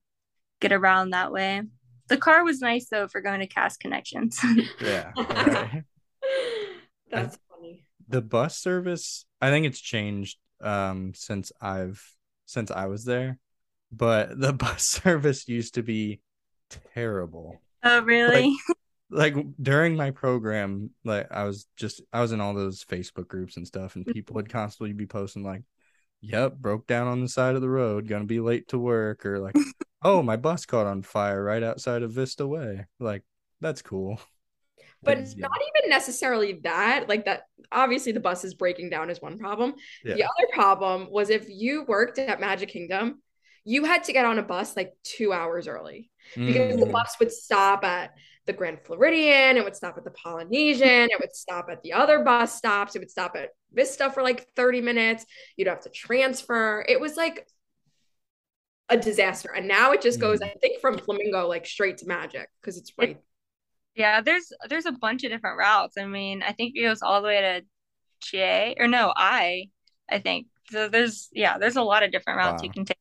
get 0.60 0.72
around 0.72 1.10
that 1.10 1.30
way. 1.30 1.62
The 2.08 2.16
car 2.16 2.42
was 2.44 2.60
nice 2.60 2.88
though 2.88 3.06
for 3.06 3.20
going 3.20 3.40
to 3.40 3.46
cast 3.46 3.78
connections. 3.78 4.40
yeah. 4.80 5.12
right. 5.16 5.84
That's 7.12 7.38
funny. 7.48 7.84
the 8.08 8.20
bus 8.20 8.58
service 8.58 9.24
i 9.40 9.50
think 9.50 9.64
it's 9.64 9.80
changed 9.80 10.38
um 10.60 11.12
since 11.14 11.52
i've 11.60 12.02
since 12.46 12.70
i 12.70 12.86
was 12.86 13.04
there 13.04 13.38
but 13.92 14.30
the 14.40 14.52
bus 14.52 14.84
service 14.84 15.48
used 15.48 15.74
to 15.74 15.82
be 15.82 16.20
terrible. 16.94 17.60
Oh, 17.82 18.02
really? 18.02 18.56
like 19.10 19.36
during 19.62 19.94
my 19.94 20.10
program 20.10 20.90
like 21.04 21.30
i 21.30 21.44
was 21.44 21.68
just 21.76 22.02
i 22.12 22.20
was 22.20 22.32
in 22.32 22.40
all 22.40 22.54
those 22.54 22.84
facebook 22.84 23.28
groups 23.28 23.56
and 23.56 23.64
stuff 23.64 23.94
and 23.94 24.04
people 24.04 24.34
would 24.34 24.48
constantly 24.48 24.92
be 24.92 25.06
posting 25.06 25.44
like 25.44 25.62
yep 26.20 26.56
broke 26.56 26.86
down 26.88 27.06
on 27.06 27.20
the 27.20 27.28
side 27.28 27.54
of 27.54 27.60
the 27.60 27.68
road 27.68 28.08
gonna 28.08 28.24
be 28.24 28.40
late 28.40 28.66
to 28.66 28.78
work 28.78 29.24
or 29.24 29.38
like 29.38 29.54
oh 30.02 30.22
my 30.22 30.36
bus 30.36 30.66
caught 30.66 30.86
on 30.86 31.02
fire 31.02 31.42
right 31.42 31.62
outside 31.62 32.02
of 32.02 32.10
vista 32.10 32.44
way 32.46 32.84
like 32.98 33.22
that's 33.60 33.80
cool 33.80 34.20
But 35.02 35.18
It's- 35.18 35.34
yeah, 35.36 35.42
not 35.42 35.58
even 35.78 35.90
necessarily 35.90 36.54
that. 36.64 37.08
Like 37.08 37.24
that, 37.26 37.44
obviously 37.70 38.12
the 38.12 38.20
bus 38.20 38.44
is 38.44 38.54
breaking 38.54 38.90
down 38.90 39.10
is 39.10 39.20
one 39.20 39.38
problem. 39.38 39.74
The 40.16 40.24
other 40.24 40.48
problem 40.52 41.10
was 41.10 41.30
if 41.30 41.48
you 41.48 41.84
worked 41.84 42.18
at 42.18 42.40
Magic 42.40 42.68
Kingdom, 42.70 43.22
you 43.64 43.84
had 43.84 44.04
to 44.04 44.12
get 44.12 44.24
on 44.24 44.38
a 44.38 44.42
bus 44.42 44.76
like 44.76 44.94
two 45.02 45.32
hours 45.32 45.66
early 45.68 46.10
because 46.34 46.78
the 46.78 46.86
Mm, 46.86 46.92
bus 46.92 47.16
would 47.20 47.32
stop 47.32 47.84
at 47.84 48.14
the 48.46 48.52
Grand 48.52 48.80
Floridian, 48.84 49.56
it 49.56 49.64
would 49.64 49.74
stop 49.74 49.98
at 49.98 50.04
the 50.04 50.10
Polynesian, 50.12 51.08
it 51.10 51.18
would 51.20 51.34
stop 51.34 51.66
at 51.70 51.82
the 51.82 51.92
other 51.92 52.20
bus 52.20 52.54
stops, 52.56 52.94
it 52.94 53.00
would 53.00 53.10
stop 53.10 53.34
at 53.36 53.50
Vista 53.72 54.10
for 54.10 54.22
like 54.22 54.46
30 54.54 54.80
minutes. 54.80 55.26
You'd 55.56 55.66
have 55.68 55.80
to 55.80 55.90
transfer. 55.90 56.84
It 56.88 57.00
was 57.00 57.16
like 57.16 57.46
a 58.88 58.96
disaster. 58.96 59.52
And 59.54 59.66
now 59.66 59.92
it 59.92 60.00
just 60.00 60.20
goes, 60.20 60.38
Mhm. 60.38 60.44
I 60.46 60.54
think, 60.60 60.80
from 60.80 60.98
Flamingo 60.98 61.48
like 61.48 61.66
straight 61.66 61.98
to 61.98 62.06
Magic 62.06 62.48
because 62.60 62.78
it's 62.78 62.92
right. 62.98 63.20
Yeah, 63.96 64.20
there's 64.20 64.52
there's 64.68 64.86
a 64.86 64.92
bunch 64.92 65.24
of 65.24 65.30
different 65.30 65.58
routes. 65.58 65.96
I 65.98 66.04
mean, 66.04 66.42
I 66.42 66.52
think 66.52 66.76
it 66.76 66.82
goes 66.82 67.00
all 67.02 67.22
the 67.22 67.28
way 67.28 67.40
to 67.40 67.62
J 68.20 68.74
or 68.78 68.86
no, 68.86 69.12
I 69.16 69.70
I 70.10 70.18
think. 70.18 70.48
So 70.70 70.88
there's 70.88 71.28
yeah, 71.32 71.58
there's 71.58 71.76
a 71.76 71.82
lot 71.82 72.02
of 72.02 72.12
different 72.12 72.38
routes 72.38 72.62
you 72.62 72.70
can 72.70 72.84
take. 72.84 72.98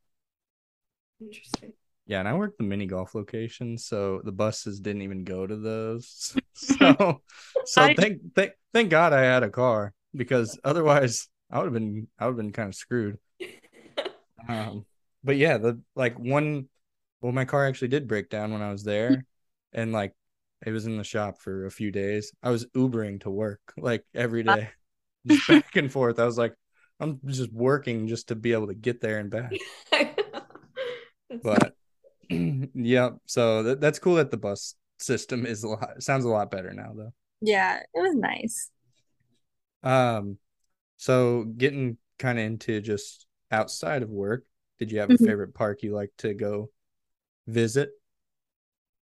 Interesting. 1.19 1.73
Yeah, 2.07 2.19
and 2.19 2.27
I 2.27 2.33
worked 2.35 2.59
the 2.59 2.63
mini 2.63 2.85
golf 2.85 3.15
location, 3.15 3.77
so 3.77 4.21
the 4.23 4.31
buses 4.31 4.79
didn't 4.79 5.01
even 5.01 5.23
go 5.23 5.45
to 5.45 5.55
those. 5.55 6.35
So, 6.57 7.21
so 7.65 7.81
How 7.81 7.87
did 7.89 7.97
you- 7.97 8.03
thank 8.03 8.33
thank 8.33 8.51
thank 8.73 8.89
God 8.89 9.11
I 9.11 9.23
had 9.23 9.43
a 9.43 9.49
car 9.49 9.93
because 10.15 10.57
otherwise 10.63 11.27
I 11.51 11.57
would 11.57 11.65
have 11.65 11.73
been 11.73 12.07
I 12.17 12.25
would 12.25 12.31
have 12.31 12.37
been 12.37 12.53
kind 12.53 12.69
of 12.69 12.75
screwed. 12.75 13.19
Um, 14.47 14.85
but 15.23 15.37
yeah, 15.37 15.57
the 15.57 15.81
like 15.95 16.17
one, 16.19 16.69
well, 17.21 17.31
my 17.31 17.45
car 17.45 17.65
actually 17.65 17.87
did 17.89 18.07
break 18.07 18.29
down 18.29 18.51
when 18.53 18.61
I 18.61 18.71
was 18.71 18.83
there, 18.83 19.25
and 19.73 19.91
like 19.91 20.13
it 20.65 20.71
was 20.71 20.85
in 20.85 20.97
the 20.97 21.03
shop 21.03 21.39
for 21.39 21.65
a 21.65 21.71
few 21.71 21.91
days. 21.91 22.31
I 22.43 22.49
was 22.51 22.65
Ubering 22.75 23.21
to 23.21 23.29
work 23.29 23.61
like 23.77 24.05
every 24.13 24.43
day, 24.43 24.69
Uh. 24.69 24.69
just 25.27 25.45
back 25.47 25.75
and 25.75 25.91
forth. 25.91 26.19
I 26.19 26.25
was 26.25 26.37
like, 26.37 26.55
I'm 26.99 27.19
just 27.27 27.51
working 27.53 28.07
just 28.07 28.29
to 28.29 28.35
be 28.35 28.53
able 28.53 28.67
to 28.67 28.75
get 28.75 29.01
there 29.01 29.19
and 29.19 29.29
back. 29.29 29.53
But 31.41 31.75
yeah, 32.29 33.11
so 33.25 33.63
that, 33.63 33.81
that's 33.81 33.99
cool 33.99 34.15
that 34.15 34.31
the 34.31 34.37
bus 34.37 34.75
system 34.99 35.45
is 35.45 35.63
a 35.63 35.69
lot 35.69 36.03
sounds 36.03 36.25
a 36.25 36.29
lot 36.29 36.51
better 36.51 36.73
now 36.73 36.93
though. 36.95 37.13
Yeah, 37.41 37.79
it 37.79 37.87
was 38.01 38.15
nice. 38.15 38.71
Um, 39.83 40.37
so 40.97 41.45
getting 41.45 41.97
kind 42.19 42.39
of 42.39 42.45
into 42.45 42.81
just 42.81 43.27
outside 43.51 44.03
of 44.03 44.09
work, 44.09 44.45
did 44.79 44.91
you 44.91 44.99
have 44.99 45.11
a 45.11 45.17
Mhm. 45.17 45.25
favorite 45.25 45.53
park 45.53 45.83
you 45.83 45.93
like 45.93 46.11
to 46.19 46.33
go 46.33 46.71
visit? 47.47 47.91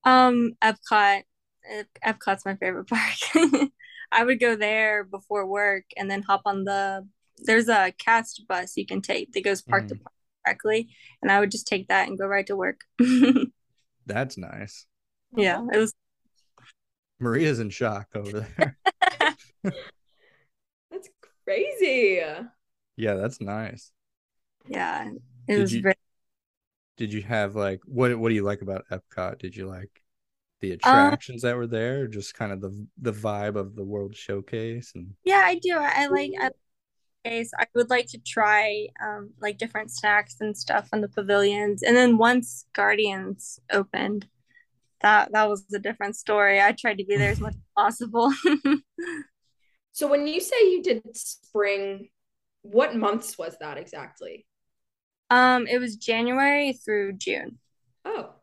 Um, 0.04 0.54
Epcot. 0.62 1.24
Ep- 1.70 2.00
Epcot's 2.20 2.46
my 2.46 2.56
favorite 2.56 2.88
park. 2.88 3.70
I 4.12 4.24
would 4.24 4.40
go 4.40 4.56
there 4.56 5.04
before 5.04 5.46
work 5.46 5.84
and 5.96 6.10
then 6.10 6.24
hop 6.24 6.42
on 6.46 6.64
the 6.64 7.08
there's 7.38 7.70
a 7.70 7.94
cast 7.98 8.44
bus 8.48 8.76
you 8.76 8.86
can 8.86 9.02
take 9.02 9.32
that 9.34 9.44
goes 9.46 9.62
park 9.62 9.88
to 9.88 9.96
Mhm. 9.96 10.02
park 10.04 10.14
directly, 10.46 10.90
and 11.22 11.32
I 11.32 11.40
would 11.40 11.52
just 11.52 11.68
take 11.68 11.88
that 11.90 12.08
and 12.08 12.18
go 12.18 12.26
right 12.28 12.46
to 12.48 12.56
work. 12.56 12.82
That's 14.06 14.38
nice. 14.38 14.86
Yeah, 15.38 15.62
it 15.72 15.78
was 15.78 15.94
Maria's 17.20 17.60
in 17.60 17.70
shock 17.70 18.08
over 18.16 18.42
there. 18.58 18.78
That's 20.92 21.10
crazy. 21.46 22.22
yeah, 22.96 23.14
that's 23.16 23.40
nice. 23.42 23.92
yeah, 24.68 25.10
it 25.48 25.54
Did 25.56 25.60
was 25.62 25.74
you- 25.74 25.82
very 25.82 25.96
Did 26.98 27.14
you 27.14 27.22
have 27.22 27.56
like 27.56 27.82
what 27.86 28.18
what 28.18 28.30
do 28.30 28.36
you 28.36 28.44
like 28.44 28.62
about 28.62 28.86
Epcot? 28.92 29.40
Did 29.40 29.56
you 29.56 29.68
like 29.68 30.02
the 30.62 30.72
Uh, 30.84 31.16
attractions 31.18 31.42
that 31.44 31.56
were 31.56 31.68
there 31.68 32.02
or 32.04 32.08
just 32.08 32.34
kind 32.36 32.52
of 32.52 32.62
the 32.62 32.88
the 33.02 33.14
vibe 33.14 33.56
of 33.56 33.76
the 33.76 33.84
World 33.84 34.16
Showcase 34.16 34.92
and 34.96 35.14
Yeah, 35.24 35.44
I 35.46 35.56
do. 35.56 35.78
I, 35.78 36.04
I 36.04 36.08
like 36.08 36.32
I 36.40 36.52
case. 37.26 37.52
I 37.60 37.68
would 37.76 37.90
like 37.90 38.08
to 38.10 38.20
try 38.20 38.88
um 39.04 39.32
like 39.42 39.58
different 39.58 39.92
snacks 39.92 40.38
and 40.42 40.58
stuff 40.58 40.90
in 40.94 41.02
the 41.02 41.10
pavilions. 41.10 41.84
And 41.84 41.96
then 41.98 42.18
once 42.18 42.66
Guardians 42.74 43.60
opened, 43.72 44.28
that 45.02 45.32
that 45.34 45.50
was 45.50 45.66
a 45.74 45.80
different 45.80 46.16
story. 46.18 46.62
I 46.62 46.74
tried 46.74 47.00
to 47.00 47.06
be 47.06 47.18
there 47.18 47.32
as 47.32 47.42
much 47.42 47.56
as 47.58 47.62
possible. 47.78 48.34
So 49.92 50.08
when 50.08 50.28
you 50.28 50.40
say 50.40 50.56
you 50.72 50.82
did 50.84 51.04
spring, 51.16 52.10
what 52.62 52.96
months 52.96 53.38
was 53.38 53.58
that 53.60 53.78
exactly? 53.78 54.46
Um, 55.30 55.68
it 55.68 55.80
was 55.80 55.96
January 55.96 56.74
through 56.74 57.14
June. 57.14 57.60
Oh. 58.06 58.39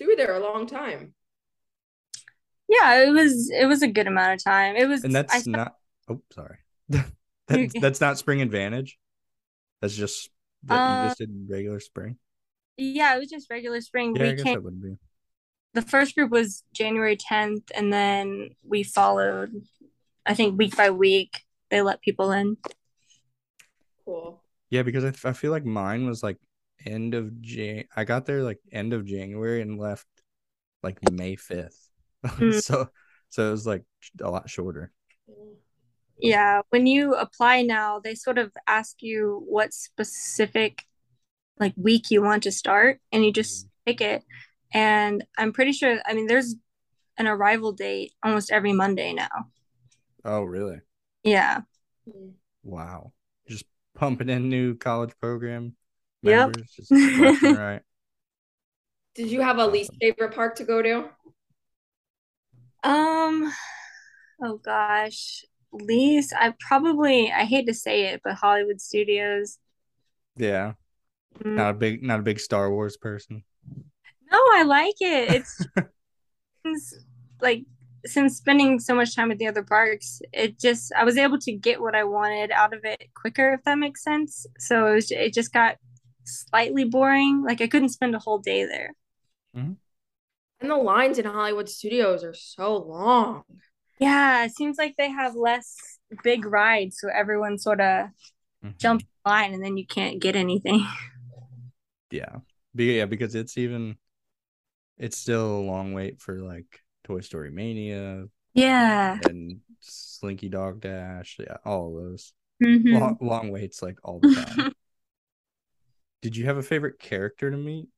So 0.00 0.04
you 0.04 0.10
were 0.12 0.16
there 0.16 0.34
a 0.34 0.40
long 0.40 0.66
time. 0.66 1.14
Yeah, 2.68 3.02
it 3.04 3.10
was 3.10 3.50
it 3.50 3.66
was 3.66 3.82
a 3.82 3.88
good 3.88 4.06
amount 4.06 4.34
of 4.34 4.44
time. 4.44 4.76
It 4.76 4.86
was 4.88 5.04
and 5.04 5.14
that's 5.14 5.34
I 5.34 5.42
not 5.46 5.74
oh 6.08 6.22
sorry. 6.32 6.58
that's, 7.48 7.74
that's 7.74 8.00
not 8.00 8.18
spring 8.18 8.42
advantage. 8.42 8.98
That's 9.80 9.94
just 9.94 10.30
that 10.64 10.86
you 10.86 10.96
Uh, 10.96 11.08
just 11.08 11.18
did 11.18 11.30
regular 11.48 11.80
spring. 11.80 12.18
yeah, 12.76 13.14
it 13.14 13.18
was 13.18 13.28
just 13.28 13.50
regular 13.50 13.80
spring. 13.80 14.16
Yeah, 14.16 14.26
I 14.26 14.32
guess 14.32 14.44
came 14.44 14.54
that 14.54 14.62
would 14.62 14.82
be. 14.82 14.96
the 15.74 15.82
first 15.82 16.14
group 16.14 16.30
was 16.30 16.64
January 16.72 17.16
10th, 17.16 17.70
and 17.74 17.92
then 17.92 18.50
we 18.66 18.82
followed, 18.82 19.62
I 20.26 20.34
think 20.34 20.58
week 20.58 20.76
by 20.76 20.90
week, 20.90 21.44
they 21.70 21.82
let 21.82 22.00
people 22.02 22.32
in. 22.32 22.56
Cool. 24.04 24.42
Yeah, 24.70 24.82
because 24.82 25.04
I, 25.04 25.28
I 25.28 25.32
feel 25.32 25.50
like 25.50 25.64
mine 25.64 26.06
was 26.06 26.22
like 26.22 26.38
end 26.86 27.14
of 27.14 27.40
Jan. 27.40 27.84
I 27.94 28.04
got 28.04 28.26
there 28.26 28.42
like 28.42 28.58
end 28.72 28.92
of 28.92 29.04
January 29.04 29.62
and 29.62 29.78
left 29.78 30.06
like 30.82 30.98
May 31.10 31.36
fifth. 31.36 31.86
Mm. 32.22 32.62
so 32.62 32.86
so 33.30 33.48
it 33.48 33.50
was 33.50 33.66
like 33.66 33.82
a 34.20 34.30
lot 34.30 34.50
shorter. 34.50 34.92
Yeah, 36.18 36.60
when 36.68 36.86
you 36.86 37.14
apply 37.14 37.62
now, 37.62 37.98
they 37.98 38.14
sort 38.14 38.36
of 38.36 38.52
ask 38.66 39.00
you 39.00 39.42
what 39.48 39.72
specific 39.72 40.82
like 41.58 41.72
week 41.78 42.10
you 42.10 42.20
want 42.20 42.42
to 42.42 42.52
start, 42.52 43.00
and 43.10 43.24
you 43.24 43.32
just 43.32 43.66
pick 43.86 44.02
it. 44.02 44.22
And 44.74 45.24
I'm 45.38 45.54
pretty 45.54 45.72
sure, 45.72 45.98
I 46.04 46.12
mean, 46.12 46.26
there's 46.26 46.56
an 47.16 47.26
arrival 47.26 47.72
date 47.72 48.12
almost 48.22 48.52
every 48.52 48.74
Monday 48.74 49.14
now. 49.14 49.48
Oh, 50.22 50.42
really? 50.42 50.80
Yeah. 51.24 51.62
Wow. 52.62 53.14
Just 53.48 53.64
pumping 53.94 54.28
in 54.28 54.50
new 54.50 54.74
college 54.74 55.12
program 55.22 55.62
Yep. 55.64 55.79
Members 56.22 56.70
just 56.74 56.90
right. 56.90 57.80
Did 59.14 59.30
you 59.30 59.40
have 59.40 59.58
a 59.58 59.66
least 59.66 59.90
favorite 60.00 60.34
park 60.34 60.56
to 60.56 60.64
go 60.64 60.82
to? 60.82 61.08
Um, 62.82 63.52
oh 64.42 64.58
gosh, 64.64 65.44
least 65.72 66.32
I 66.38 66.54
probably 66.60 67.30
I 67.30 67.44
hate 67.44 67.66
to 67.66 67.74
say 67.74 68.06
it, 68.06 68.20
but 68.24 68.34
Hollywood 68.34 68.80
Studios. 68.80 69.58
Yeah. 70.36 70.74
Mm. 71.38 71.56
Not 71.56 71.70
a 71.70 71.74
big, 71.74 72.02
not 72.02 72.20
a 72.20 72.22
big 72.22 72.40
Star 72.40 72.70
Wars 72.70 72.96
person. 72.96 73.44
No, 74.30 74.38
I 74.54 74.62
like 74.62 74.94
it. 75.00 75.34
It's 75.34 75.66
it's 76.64 77.04
like 77.40 77.64
since 78.06 78.36
spending 78.36 78.78
so 78.78 78.94
much 78.94 79.14
time 79.14 79.30
at 79.30 79.38
the 79.38 79.48
other 79.48 79.62
parks, 79.62 80.22
it 80.32 80.58
just 80.58 80.92
I 80.96 81.04
was 81.04 81.16
able 81.16 81.38
to 81.40 81.52
get 81.52 81.80
what 81.80 81.94
I 81.94 82.04
wanted 82.04 82.50
out 82.50 82.72
of 82.72 82.84
it 82.84 83.10
quicker, 83.14 83.54
if 83.54 83.64
that 83.64 83.78
makes 83.78 84.02
sense. 84.02 84.46
So 84.58 84.86
it, 84.86 84.94
was, 84.94 85.10
it 85.10 85.34
just 85.34 85.52
got 85.52 85.76
slightly 86.30 86.84
boring. 86.84 87.42
Like 87.42 87.60
I 87.60 87.66
couldn't 87.68 87.90
spend 87.90 88.14
a 88.14 88.18
whole 88.18 88.38
day 88.38 88.64
there. 88.64 88.94
And 89.54 90.70
the 90.70 90.76
lines 90.76 91.18
in 91.18 91.24
Hollywood 91.24 91.68
studios 91.68 92.22
are 92.22 92.34
so 92.34 92.76
long. 92.76 93.44
Yeah, 93.98 94.44
it 94.44 94.54
seems 94.54 94.76
like 94.78 94.94
they 94.96 95.10
have 95.10 95.34
less 95.34 95.98
big 96.22 96.44
rides, 96.44 96.98
so 97.00 97.08
everyone 97.08 97.58
sort 97.58 97.80
of 97.80 98.08
Mhm. 98.64 98.78
jumps 98.78 99.04
the 99.24 99.30
line, 99.30 99.54
and 99.54 99.62
then 99.64 99.76
you 99.76 99.86
can't 99.86 100.20
get 100.20 100.36
anything. 100.36 100.80
Yeah, 102.10 102.40
Be- 102.74 102.96
yeah, 102.96 103.06
because 103.06 103.36
it's 103.36 103.56
even, 103.56 103.96
it's 104.98 105.16
still 105.16 105.60
a 105.60 105.62
long 105.62 105.92
wait 105.92 106.20
for 106.20 106.40
like 106.40 106.80
Toy 107.04 107.20
Story 107.20 107.52
Mania 107.52 108.24
Yeah. 108.52 109.18
and 109.22 109.60
Slinky 109.78 110.48
Dog 110.48 110.80
Dash. 110.80 111.36
Yeah, 111.38 111.58
all 111.64 111.96
of 111.96 112.02
those 112.02 112.32
Mhm. 112.60 113.00
long, 113.00 113.18
long 113.20 113.50
waits 113.50 113.80
like 113.80 113.98
all 114.02 114.18
the 114.18 114.34
time. 114.34 114.74
Did 116.22 116.34
you 116.34 116.46
have 116.46 116.56
a 116.56 116.62
favorite 116.62 116.98
character 116.98 117.50
to 117.50 117.56
meet? 117.58 117.90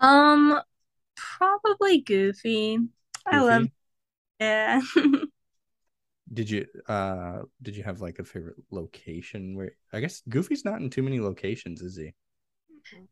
Um, 0.00 0.60
probably 1.16 2.00
Goofy. 2.00 2.78
I 3.26 3.40
love. 3.40 3.68
Yeah. 4.40 4.82
Did 6.32 6.50
you 6.50 6.66
uh 6.88 7.42
did 7.62 7.76
you 7.76 7.84
have 7.84 8.00
like 8.00 8.18
a 8.18 8.24
favorite 8.24 8.56
location 8.70 9.54
where 9.56 9.72
I 9.92 10.00
guess 10.00 10.22
Goofy's 10.28 10.64
not 10.64 10.80
in 10.80 10.90
too 10.90 11.02
many 11.02 11.20
locations, 11.20 11.82
is 11.82 11.96
he? 11.96 12.14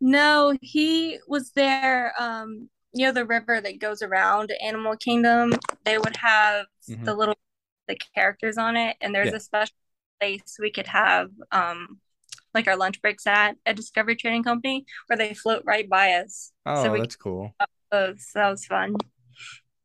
No, 0.00 0.54
he 0.60 1.18
was 1.26 1.50
there. 1.52 2.14
Um, 2.20 2.68
you 2.92 3.06
know 3.06 3.12
the 3.12 3.26
river 3.26 3.60
that 3.60 3.80
goes 3.80 4.02
around 4.02 4.52
Animal 4.62 4.96
Kingdom. 4.96 5.52
They 5.84 5.98
would 5.98 6.16
have 6.16 6.66
Mhm. 6.88 7.06
the 7.06 7.14
little 7.14 7.34
the 7.88 7.96
characters 8.14 8.56
on 8.58 8.76
it, 8.76 8.96
and 9.00 9.14
there's 9.14 9.32
Yeah. 9.32 9.34
a 9.34 9.40
special 9.40 9.74
place 10.20 10.56
we 10.60 10.70
could 10.70 10.86
have 10.86 11.30
um 11.52 12.00
like 12.54 12.68
our 12.68 12.76
lunch 12.76 13.00
breaks 13.02 13.26
at 13.26 13.56
a 13.66 13.74
Discovery 13.74 14.16
Trading 14.16 14.42
Company 14.42 14.86
where 15.06 15.16
they 15.16 15.34
float 15.34 15.62
right 15.64 15.88
by 15.88 16.12
us. 16.12 16.52
Oh, 16.66 16.82
so 16.82 16.92
we 16.92 17.00
that's 17.00 17.16
cool. 17.16 17.54
could, 17.90 18.18
that 18.34 18.50
was 18.50 18.64
fun. 18.66 18.96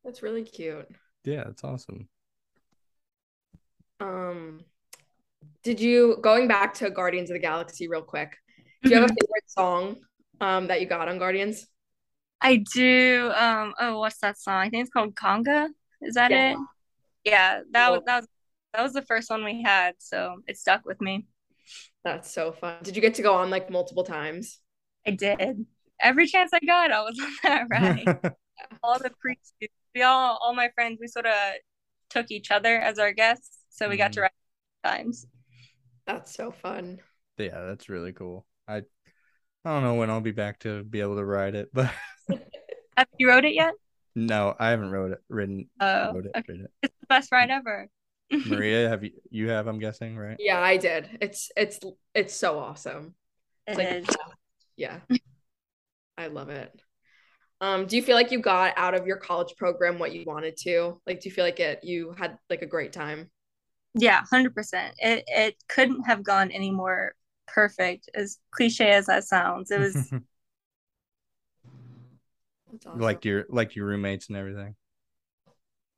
That's 0.04 0.24
really 0.24 0.44
cute. 0.44 0.88
Yeah, 1.24 1.44
that's 1.46 1.64
awesome. 1.64 2.08
Um, 4.00 4.62
did 5.64 5.80
you 5.80 6.18
going 6.22 6.48
back 6.48 6.74
to 6.76 6.90
Guardians 6.90 7.30
of 7.30 7.36
the 7.36 7.40
Galaxy 7.40 7.88
real 7.88 8.02
quick? 8.02 8.38
Do 8.84 8.90
you 8.90 8.96
have 8.96 9.10
a 9.10 9.14
favorite 9.14 9.48
song 9.48 9.98
um 10.42 10.68
that 10.68 10.80
you 10.80 10.88
got 10.88 11.10
on 11.10 11.20
Guardians? 11.20 11.68
I 12.42 12.64
do. 12.74 13.32
Um. 13.36 13.74
Oh, 13.80 14.00
what's 14.00 14.20
that 14.20 14.40
song? 14.40 14.56
I 14.56 14.70
think 14.70 14.84
it's 14.84 14.94
called 14.94 15.16
Conga. 15.16 15.68
Is 16.02 16.16
that 16.16 16.32
Yeah. 16.32 16.54
it? 16.54 16.58
Yeah. 17.26 17.62
That 17.72 17.92
was 17.92 18.02
that 18.06 18.16
was 18.18 18.28
that 18.74 18.84
was 18.84 18.94
the 18.94 19.02
first 19.02 19.30
one 19.30 19.44
we 19.44 19.62
had, 19.62 19.96
so 19.98 20.38
it 20.48 20.58
stuck 20.58 20.86
with 20.86 21.02
me. 21.02 21.28
That's 22.04 22.32
so 22.32 22.52
fun. 22.52 22.84
Did 22.84 22.96
you 22.96 23.02
get 23.02 23.16
to 23.16 23.22
go 23.22 23.36
on 23.36 23.50
like 23.50 23.70
multiple 23.70 24.04
times? 24.04 24.60
I 25.06 25.12
did. 25.12 25.66
Every 26.02 26.28
chance 26.28 26.52
I 26.54 26.60
got, 26.66 26.92
I 26.92 27.02
was 27.02 27.20
on 27.20 27.32
that 27.44 27.68
ride. 27.70 28.10
all 28.84 29.00
the 29.00 29.12
pre 29.22 29.38
we 29.96 30.04
all 30.04 30.38
all 30.42 30.54
my 30.56 30.70
friends 30.76 31.00
we 31.02 31.08
sort 31.08 31.26
of 31.28 31.34
took 32.10 32.32
each 32.32 32.52
other 32.52 32.80
as 32.80 33.00
our 33.00 33.14
guests, 33.14 33.60
so 33.70 33.90
we 33.90 33.98
got 33.98 34.14
to 34.14 34.22
Mhm. 34.22 34.24
ride 34.24 34.32
times. 34.84 35.28
That's 36.06 36.34
so 36.36 36.52
fun. 36.52 37.00
yeah, 37.38 37.64
that's 37.66 37.90
really 37.90 38.14
cool. 38.14 38.46
I 38.68 38.78
I 38.78 38.84
don't 39.66 39.84
know 39.84 39.96
when 39.96 40.10
I'll 40.10 40.22
be 40.22 40.32
back 40.32 40.60
to 40.62 40.84
be 40.84 41.02
able 41.02 41.18
to 41.18 41.26
ride 41.26 41.56
it, 41.56 41.70
but 41.74 41.94
Have 42.98 43.08
you 43.18 43.28
rode 43.30 43.46
it 43.46 43.54
yet? 43.56 43.74
no, 44.16 44.56
I 44.60 44.70
haven't 44.70 44.92
rode 44.92 45.12
it 45.14 45.20
ridden 45.30 45.70
Oh, 45.80 46.14
rode 46.14 46.26
it, 46.26 46.38
okay. 46.38 46.48
ridden 46.48 46.66
it. 46.66 46.72
It's 46.82 46.96
the 47.02 47.08
best 47.08 47.32
ride 47.32 47.50
ever. 47.50 47.88
Maria, 48.32 48.90
have 48.90 49.04
you 49.04 49.12
you 49.30 49.50
have, 49.50 49.68
I'm 49.68 49.80
guessing, 49.80 50.18
right? 50.18 50.38
Yeah, 50.40 50.60
I 50.60 50.78
did. 50.78 51.18
It's 51.22 51.52
it's 51.58 51.80
it's 52.14 52.36
so 52.36 52.60
awesome. 52.60 53.16
It 53.68 53.78
like 53.78 53.88
is. 53.88 54.08
yeah. 54.78 55.00
I 56.18 56.28
love 56.28 56.50
it. 56.50 56.80
Um, 57.62 57.88
do 57.88 57.96
you 57.96 58.04
feel 58.04 58.16
like 58.16 58.32
you 58.32 58.40
got 58.40 58.74
out 58.78 58.94
of 58.94 59.06
your 59.06 59.18
college 59.18 59.56
program 59.58 60.00
what 60.00 60.14
you 60.14 60.24
wanted 60.26 60.56
to? 60.62 61.02
Like, 61.06 61.22
do 61.22 61.30
you 61.30 61.36
feel 61.36 61.46
like 61.46 61.60
it 61.60 61.84
you 61.84 62.14
had 62.18 62.38
like 62.50 62.62
a 62.62 62.68
great 62.68 62.94
time? 62.94 63.30
Yeah, 63.96 64.22
hundred 64.30 64.54
percent. 64.54 64.96
It 65.00 65.24
it 65.28 65.56
couldn't 65.68 66.04
have 66.04 66.24
gone 66.24 66.52
any 66.52 66.72
more 66.72 67.14
perfect. 67.48 68.10
As 68.14 68.38
cliche 68.52 68.92
as 68.92 69.08
that 69.08 69.24
sounds, 69.26 69.72
it 69.72 69.80
was. 69.80 70.14
Awesome. 72.86 73.00
like 73.00 73.26
your 73.26 73.46
like 73.50 73.76
your 73.76 73.88
roommates 73.88 74.28
and 74.28 74.38
everything. 74.38 74.76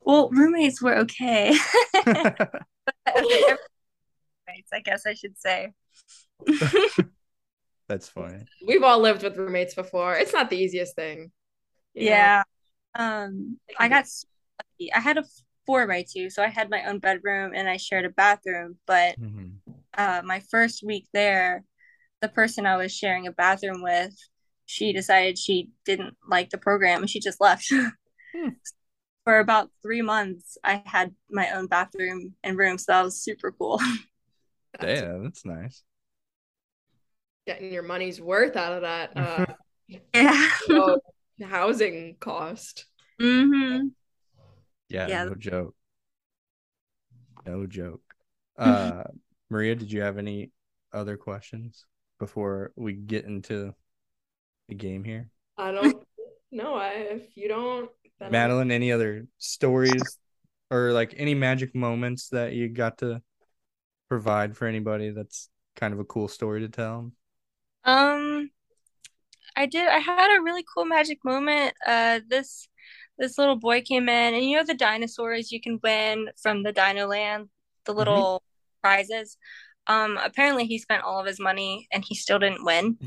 Well, 0.02 0.30
roommates 0.32 0.82
were 0.82 0.98
okay. 1.00 1.54
roommates, 2.06 2.50
I 4.74 4.80
guess 4.84 5.06
I 5.06 5.14
should 5.14 5.38
say. 5.38 5.74
That's 7.88 8.08
funny. 8.10 8.46
We've 8.66 8.84
all 8.84 9.00
lived 9.00 9.24
with 9.24 9.38
roommates 9.38 9.76
before. 9.76 10.16
It's 10.16 10.34
not 10.34 10.50
the 10.50 10.58
easiest 10.58 10.96
thing. 10.96 11.32
you 11.94 12.06
know? 12.06 12.12
Yeah. 12.12 12.44
Um, 12.96 13.60
I 13.80 13.88
got 13.90 14.08
so 14.08 14.28
lucky. 14.60 14.94
I 14.94 15.00
had 15.00 15.18
a 15.18 15.24
four 15.66 15.88
by 15.88 16.06
two, 16.10 16.30
so 16.30 16.42
I 16.44 16.48
had 16.48 16.70
my 16.70 16.86
own 16.86 17.00
bedroom 17.00 17.52
and 17.54 17.70
I 17.70 17.78
shared 17.78 18.06
a 18.06 18.10
bathroom. 18.10 18.78
But 18.88 19.20
Mhm. 19.20 19.58
uh, 19.98 20.22
my 20.24 20.40
first 20.40 20.84
week 20.84 21.08
there, 21.14 21.64
the 22.22 22.30
person 22.30 22.66
I 22.66 22.78
was 22.78 22.92
sharing 22.94 23.28
a 23.28 23.32
bathroom 23.32 23.82
with, 23.84 24.16
she 24.66 24.94
decided 24.94 25.38
she 25.38 25.70
didn't 25.86 26.16
like 26.28 26.50
the 26.50 26.58
program 26.58 27.02
and 27.02 27.10
she 27.10 27.20
just 27.20 27.42
left. 27.42 27.68
Hmm. 27.72 27.88
For 29.24 29.40
about 29.40 29.70
three 29.84 30.02
months, 30.02 30.58
I 30.64 30.82
had 30.86 31.16
my 31.30 31.52
own 31.52 31.68
bathroom 31.68 32.36
and 32.44 32.58
room, 32.58 32.78
so 32.78 32.92
that 32.92 33.04
was 33.04 33.22
super 33.22 33.52
cool. 33.52 33.80
That's 34.80 35.04
Yeah, 35.04 35.18
that's 35.22 35.46
nice. 35.46 35.84
getting 37.48 37.72
your 37.72 37.84
money's 37.84 38.22
worth 38.22 38.56
out 38.56 38.74
of 38.74 38.82
that 38.82 39.18
uh 39.18 39.46
yeah. 40.14 40.50
so 40.70 41.00
housing 41.42 42.16
cost. 42.20 42.86
hmm 43.20 43.90
Yeah, 44.90 45.08
Yeah. 45.10 45.26
no 45.26 45.36
joke. 45.36 45.76
No 47.46 47.66
joke. 47.68 48.02
Uh 48.58 49.04
Maria, 49.50 49.76
did 49.76 49.92
you 49.92 50.02
have 50.02 50.18
any 50.18 50.52
other 50.94 51.18
questions 51.18 51.86
before 52.20 52.72
we 52.76 52.94
get 52.94 53.26
into 53.26 53.74
the 54.70 54.76
game 54.76 55.04
here? 55.04 55.30
I 55.58 55.72
don't 55.72 56.06
know. 56.52 56.76
I 56.76 56.90
if 56.90 57.38
you 57.38 57.48
don't 57.48 57.90
Madeline, 58.30 58.72
any 58.72 58.92
other 58.92 59.28
stories 59.38 60.18
or 60.70 60.92
like 60.94 61.14
any 61.18 61.36
magic 61.36 61.76
moments 61.76 62.30
that 62.30 62.54
you 62.54 62.70
got 62.70 63.00
to 63.00 63.22
provide 64.10 64.56
for 64.56 64.68
anybody 64.68 65.10
that's 65.10 65.50
kind 65.76 65.94
of 65.94 66.00
a 66.00 66.06
cool 66.06 66.28
story 66.28 66.62
to 66.62 66.70
tell? 66.70 67.12
Um, 67.84 68.50
I 69.56 69.66
did. 69.66 69.88
I 69.88 70.00
had 70.00 70.38
a 70.38 70.42
really 70.42 70.64
cool 70.74 70.86
magic 70.86 71.20
moment. 71.24 71.74
Uh, 71.86 72.20
this 72.28 72.68
this 73.18 73.38
little 73.38 73.56
boy 73.58 73.82
came 73.82 74.10
in, 74.10 74.34
and 74.34 74.44
you 74.44 74.58
know 74.58 74.64
the 74.64 74.74
dinosaurs 74.74 75.52
you 75.52 75.62
can 75.62 75.80
win 75.84 76.30
from 76.42 76.64
the 76.64 76.72
Dino 76.72 77.08
Land, 77.08 77.50
the 77.86 77.94
little 77.94 78.44
prizes. 78.82 79.38
Um, 79.88 80.18
apparently 80.24 80.66
he 80.66 80.78
spent 80.78 81.04
all 81.04 81.20
of 81.20 81.26
his 81.26 81.40
money 81.40 81.88
and 81.92 82.04
he 82.08 82.16
still 82.16 82.40
didn't 82.40 82.64
win. 82.64 82.98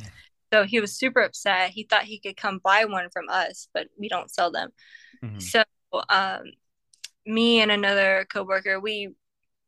So 0.53 0.65
he 0.65 0.81
was 0.81 0.97
super 0.97 1.21
upset. 1.21 1.71
He 1.71 1.85
thought 1.85 2.03
he 2.03 2.21
could 2.21 2.37
come 2.37 2.61
buy 2.63 2.85
one 2.85 3.09
from 3.11 3.29
us, 3.29 3.69
but 3.73 3.89
we 3.99 4.09
don't 4.09 4.31
sell 4.31 4.51
them. 4.51 4.71
Mhm. 5.25 5.43
So, 5.43 5.63
um, 6.09 6.53
me 7.27 7.61
and 7.61 7.71
another 7.71 8.27
coworker, 8.31 8.81
we 8.81 9.15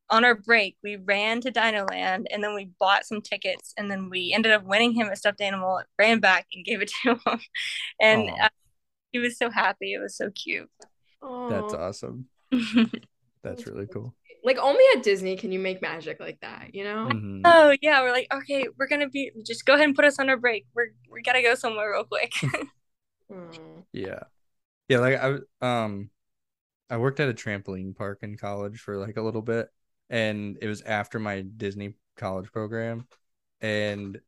on 0.09 0.25
our 0.25 0.35
break, 0.37 0.77
we 0.85 0.97
ran 0.97 1.41
to 1.41 1.51
Dino 1.51 1.85
Land 1.91 2.29
and 2.31 2.43
then 2.43 2.55
we 2.55 2.71
bought 2.79 3.05
some 3.05 3.21
tickets 3.21 3.75
and 3.77 3.91
then 3.91 4.09
we 4.09 4.33
ended 4.33 4.53
up 4.53 4.65
winning 4.65 4.93
him 4.93 5.09
a 5.09 5.17
stuffed 5.17 5.41
animal, 5.41 5.83
ran 5.99 6.21
back 6.21 6.47
and 6.55 6.65
gave 6.65 6.81
it 6.81 6.93
to 7.03 7.15
him. 7.15 7.41
And 8.01 8.31
uh, 8.41 8.49
he 9.13 9.19
was 9.19 9.37
so 9.37 9.51
happy. 9.51 9.95
It 9.95 10.01
was 10.01 10.17
so 10.17 10.31
cute. 10.31 10.71
That's 11.49 11.75
Aw. 11.75 11.89
awesome. 11.89 12.27
That's 13.43 13.67
really 13.67 13.87
cool. 13.87 14.15
like 14.45 14.59
only 14.59 14.85
at 14.95 15.03
Disney 15.03 15.37
can 15.37 15.51
you 15.51 15.59
make 15.59 15.83
magic 15.83 16.21
like 16.21 16.41
that, 16.41 16.73
you 16.73 16.85
know? 16.85 17.09
Mhm. 17.11 17.43
oh, 17.45 17.77
yeah. 17.83 18.01
We're 18.03 18.13
like, 18.13 18.33
okay, 18.33 18.69
we're 18.77 18.89
going 18.89 19.01
to 19.01 19.09
be, 19.09 19.33
just 19.45 19.67
go 19.67 19.75
ahead 19.75 19.87
and 19.87 19.97
put 19.97 20.05
us 20.05 20.21
on 20.21 20.29
our 20.29 20.37
break. 20.37 20.67
We're, 20.75 20.89
we 21.11 21.23
got 21.23 21.33
to 21.33 21.43
go 21.43 21.55
somewhere 21.57 21.91
real 21.93 22.05
quick. 22.05 22.33
Yeah. 23.93 24.25
Yeah, 24.89 24.99
like 24.99 25.19
I 25.21 25.85
um 25.85 26.11
I 26.91 26.99
worked 26.99 27.21
at 27.21 27.29
a 27.29 27.35
trampoline 27.35 27.97
park 27.97 28.21
in 28.23 28.37
college 28.37 28.81
for 28.81 28.97
like 28.99 29.17
a 29.17 29.23
little 29.23 29.43
bit 29.43 29.69
and 30.11 30.59
it 30.63 30.69
was 30.69 30.83
after 30.83 31.19
my 31.19 31.43
Disney 31.43 31.95
college 32.17 32.53
program 32.53 33.07
and 33.61 34.21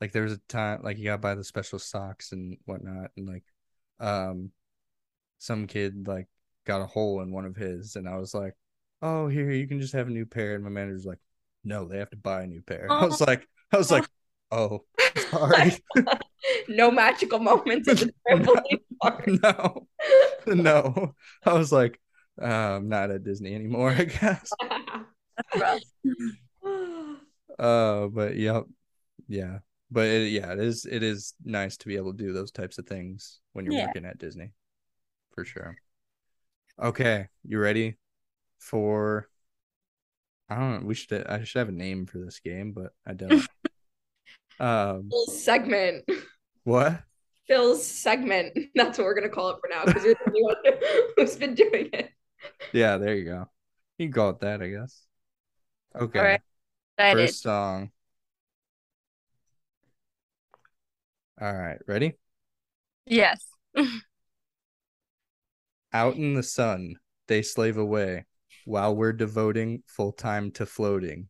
like 0.00 0.12
there 0.12 0.24
was 0.24 0.32
a 0.32 0.38
time 0.48 0.82
like 0.82 0.98
you 0.98 1.04
got 1.04 1.20
by 1.20 1.34
the 1.34 1.44
special 1.44 1.78
socks 1.78 2.32
and 2.32 2.58
whatnot 2.66 3.10
and 3.16 3.28
like 3.28 3.44
um 4.00 4.50
some 5.38 5.66
kid 5.66 6.06
like 6.08 6.28
got 6.66 6.80
a 6.80 6.86
hole 6.86 7.20
in 7.20 7.32
one 7.32 7.44
of 7.44 7.56
his 7.56 7.96
and 7.96 8.08
I 8.08 8.16
was 8.18 8.34
like, 8.34 8.54
"Oh, 9.02 9.28
here 9.28 9.50
you 9.50 9.66
can 9.68 9.80
just 9.80 9.92
have 9.94 10.08
a 10.08 10.10
new 10.10 10.26
pair." 10.26 10.54
And 10.54 10.64
my 10.64 10.70
manager's 10.70 11.06
like, 11.06 11.18
"No, 11.64 11.86
they 11.86 11.98
have 11.98 12.10
to 12.10 12.16
buy 12.16 12.42
a 12.42 12.46
new 12.46 12.62
pair." 12.62 12.88
I 12.90 13.06
was 13.06 13.20
like 13.20 13.48
I 13.72 13.76
was 13.78 13.90
like, 13.90 14.06
Oh, 14.50 14.84
sorry. 15.30 15.72
no 16.68 16.90
magical 16.90 17.38
moments 17.38 17.88
in 17.88 17.96
the 17.96 18.12
trampoline 18.28 18.80
park. 19.02 19.26
no, 20.46 20.54
no. 20.54 21.14
I 21.44 21.52
was 21.52 21.72
like, 21.72 22.00
uh, 22.40 22.44
I'm 22.44 22.88
not 22.88 23.10
at 23.10 23.24
Disney 23.24 23.54
anymore, 23.54 23.90
I 23.90 24.04
guess. 24.04 24.50
Uh, 27.58 28.08
but 28.08 28.36
yep, 28.36 28.64
yeah. 29.28 29.60
But 29.90 30.06
it, 30.08 30.28
yeah, 30.30 30.52
it 30.52 30.58
is. 30.58 30.84
It 30.84 31.02
is 31.02 31.32
nice 31.42 31.78
to 31.78 31.86
be 31.88 31.96
able 31.96 32.12
to 32.12 32.18
do 32.18 32.32
those 32.34 32.50
types 32.50 32.76
of 32.76 32.86
things 32.86 33.40
when 33.54 33.64
you're 33.64 33.74
Yeah. 33.74 33.86
working 33.86 34.04
at 34.04 34.18
Disney, 34.18 34.50
for 35.34 35.44
sure. 35.44 35.74
Okay, 36.82 37.28
you 37.44 37.58
ready 37.58 37.96
for? 38.58 39.30
I 40.50 40.56
don't 40.56 40.80
know. 40.82 40.86
We 40.86 40.94
should. 40.94 41.26
I 41.26 41.44
should 41.44 41.60
have 41.60 41.70
a 41.70 41.72
name 41.72 42.04
for 42.04 42.18
this 42.18 42.40
game, 42.40 42.72
but 42.72 42.92
I 43.06 43.14
don't. 43.14 43.46
um, 44.60 45.08
segment. 45.28 46.04
What? 46.66 47.00
Phil's 47.46 47.86
segment. 47.86 48.58
That's 48.74 48.98
what 48.98 49.04
we're 49.04 49.14
gonna 49.14 49.28
call 49.28 49.50
it 49.50 49.58
for 49.60 49.68
now 49.70 49.84
because 49.84 50.04
you're 50.04 50.14
the 50.14 50.26
only 50.26 50.42
one 50.42 50.56
who's 51.16 51.36
been 51.36 51.54
doing 51.54 51.90
it. 51.92 52.10
Yeah, 52.72 52.98
there 52.98 53.14
you 53.14 53.24
go. 53.24 53.48
You 53.98 54.06
can 54.06 54.12
call 54.12 54.30
it 54.30 54.40
that, 54.40 54.60
I 54.60 54.68
guess. 54.68 55.02
Okay. 55.94 56.20
right. 56.20 56.40
Excited. 56.98 57.20
First 57.20 57.42
song. 57.42 57.90
All 61.40 61.52
right, 61.52 61.78
ready? 61.86 62.14
Yes. 63.06 63.44
Out 65.92 66.16
in 66.16 66.34
the 66.34 66.42
sun, 66.42 66.96
they 67.28 67.42
slave 67.42 67.76
away 67.76 68.24
while 68.64 68.96
we're 68.96 69.12
devoting 69.12 69.84
full 69.86 70.12
time 70.12 70.50
to 70.52 70.66
floating. 70.66 71.28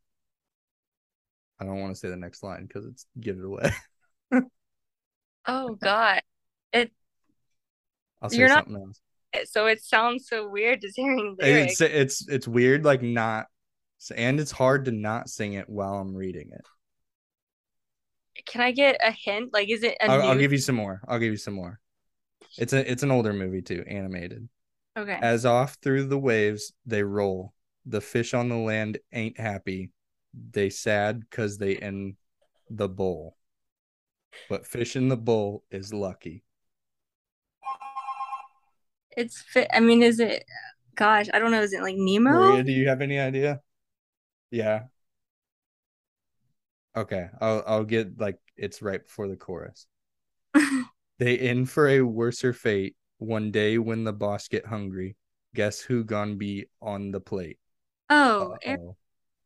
I 1.61 1.65
don't 1.65 1.81
want 1.81 1.95
to 1.95 2.01
say 2.01 2.09
the 2.09 2.17
next 2.17 2.43
line 2.43 2.65
because 2.67 2.87
it's 2.87 3.07
give 3.21 3.39
it 3.39 3.45
away. 3.45 3.71
Oh 5.47 5.75
God. 5.75 6.23
I'll 8.23 8.31
say 8.31 8.39
You're 8.39 8.49
not- 8.49 8.65
something 8.67 8.83
else. 8.83 9.01
Eh, 9.35 9.45
so 9.45 9.67
it 9.67 9.83
sounds 9.83 10.29
so 10.29 10.49
weird 10.49 10.81
just 10.81 10.97
hearing 10.97 11.37
lyrics. 11.39 11.81
It's 11.81 11.95
it's 12.23 12.29
it's 12.29 12.49
weird, 12.49 12.85
like 12.85 13.03
not, 13.03 13.47
and 14.15 14.41
it's 14.41 14.51
hard 14.51 14.87
to 14.87 14.93
not 14.93 15.29
sing 15.29 15.53
it 15.55 15.69
while 15.69 15.95
I'm 15.95 16.15
reading 16.15 16.51
it. 16.53 16.65
Can 18.47 18.61
I 18.61 18.73
get 18.73 18.97
a 19.05 19.11
hint? 19.11 19.53
Like, 19.53 19.69
is 19.69 19.83
it 19.83 19.97
a 20.01 20.11
I'll, 20.11 20.23
I'll 20.31 20.39
give 20.39 20.53
you 20.53 20.59
some 20.59 20.77
more. 20.77 21.01
I'll 21.09 21.19
give 21.19 21.31
you 21.31 21.37
some 21.37 21.55
more. 21.55 21.79
It's 22.59 22.73
a 22.73 22.91
it's 22.91 23.03
an 23.03 23.11
older 23.11 23.33
movie 23.33 23.63
too, 23.63 23.85
animated. 23.87 24.49
Okay. 24.97 25.19
As 25.21 25.45
off 25.45 25.77
through 25.83 26.05
the 26.07 26.19
waves 26.19 26.73
they 26.87 27.03
roll, 27.03 27.53
the 27.85 28.01
fish 28.01 28.33
on 28.33 28.49
the 28.49 28.57
land 28.57 28.99
ain't 29.13 29.39
happy. 29.39 29.91
They 30.51 30.71
sad 30.71 31.25
cause 31.31 31.59
they 31.59 31.73
in 31.73 32.17
the 32.71 32.89
bowl. 32.89 33.36
But 34.49 34.67
fish 34.67 34.97
in 34.97 35.09
the 35.09 35.17
bowl 35.17 35.65
is 35.71 35.93
lucky. 35.93 36.45
It's 39.17 39.41
fit. 39.41 39.69
I 39.73 39.81
mean, 39.81 40.03
is 40.03 40.21
it? 40.21 40.45
Gosh, 40.95 41.27
I 41.33 41.39
don't 41.39 41.51
know. 41.51 41.63
Is 41.63 41.73
it 41.73 41.83
like 41.83 41.97
Nemo? 41.97 42.31
Maria, 42.31 42.63
do 42.63 42.73
you 42.73 42.89
have 42.89 43.01
any 43.01 43.19
idea? 43.19 43.61
Yeah. 44.51 44.85
Okay, 46.97 47.29
I'll 47.41 47.63
I'll 47.67 47.85
get 47.85 48.19
like 48.19 48.39
it's 48.57 48.81
right 48.83 49.03
before 49.03 49.29
the 49.29 49.37
chorus. 49.37 49.87
They 51.19 51.35
in 51.35 51.65
for 51.65 51.89
a 51.89 52.03
worser 52.03 52.53
fate 52.53 52.95
one 53.17 53.51
day 53.51 53.79
when 53.79 54.05
the 54.05 54.13
boss 54.13 54.49
get 54.49 54.67
hungry. 54.67 55.17
Guess 55.55 55.81
who 55.81 56.05
gonna 56.05 56.35
be 56.35 56.67
on 56.83 57.11
the 57.11 57.21
plate? 57.21 57.59
oh, 58.11 58.55
Air- 58.63 58.79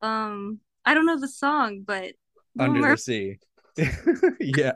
um, 0.03 0.59
I 0.85 0.95
don't 0.95 1.07
know 1.07 1.21
the 1.21 1.29
song, 1.29 1.83
but 1.87 2.15
Under 2.59 2.81
Mer- 2.81 2.91
the 2.93 2.99
sea. 2.99 3.39
yeah. 4.41 4.73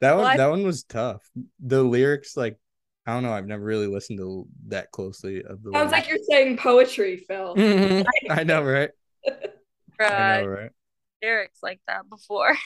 That 0.00 0.12
one 0.12 0.22
Well, 0.22 0.26
I- 0.26 0.36
that 0.36 0.50
one 0.50 0.64
was 0.64 0.84
tough. 0.84 1.28
The 1.60 1.82
lyrics 1.82 2.36
like 2.36 2.58
I 3.06 3.14
don't 3.14 3.24
know, 3.24 3.32
I've 3.32 3.46
never 3.46 3.64
really 3.64 3.88
listened 3.88 4.18
to 4.18 4.46
that 4.68 4.92
closely 4.92 5.42
of 5.42 5.62
the 5.62 5.72
Sounds 5.72 5.90
like 5.90 6.08
you're 6.08 6.18
saying 6.30 6.56
poetry, 6.56 7.16
Phil. 7.16 7.56
Mhm. 7.56 8.04
I 8.30 8.44
know, 8.44 8.62
right? 8.62 8.90
I 10.00 10.04
uh, 10.04 10.40
know, 10.40 10.46
right? 10.46 10.70
lyrics 11.22 11.58
like 11.62 11.80
that 11.86 12.08
before. 12.08 12.56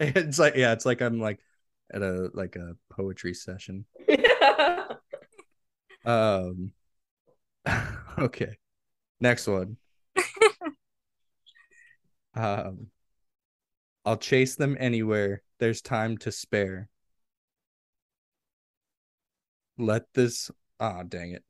it's 0.00 0.38
like 0.38 0.56
yeah, 0.56 0.72
it's 0.72 0.86
like 0.86 1.00
I'm 1.00 1.20
like 1.20 1.40
at 1.92 2.02
a 2.02 2.30
like 2.34 2.56
a 2.56 2.76
poetry 2.90 3.34
session. 3.34 3.84
Um 6.04 6.72
okay. 8.18 8.58
Next 9.20 9.46
one. 9.46 9.76
Um 12.34 12.88
I'll 14.04 14.16
chase 14.16 14.56
them 14.56 14.76
anywhere. 14.80 15.42
There's 15.58 15.80
time 15.80 16.18
to 16.18 16.32
spare. 16.32 16.88
Let 19.78 20.12
this 20.14 20.50
ah 20.80 21.02
dang 21.04 21.32
it. 21.32 21.44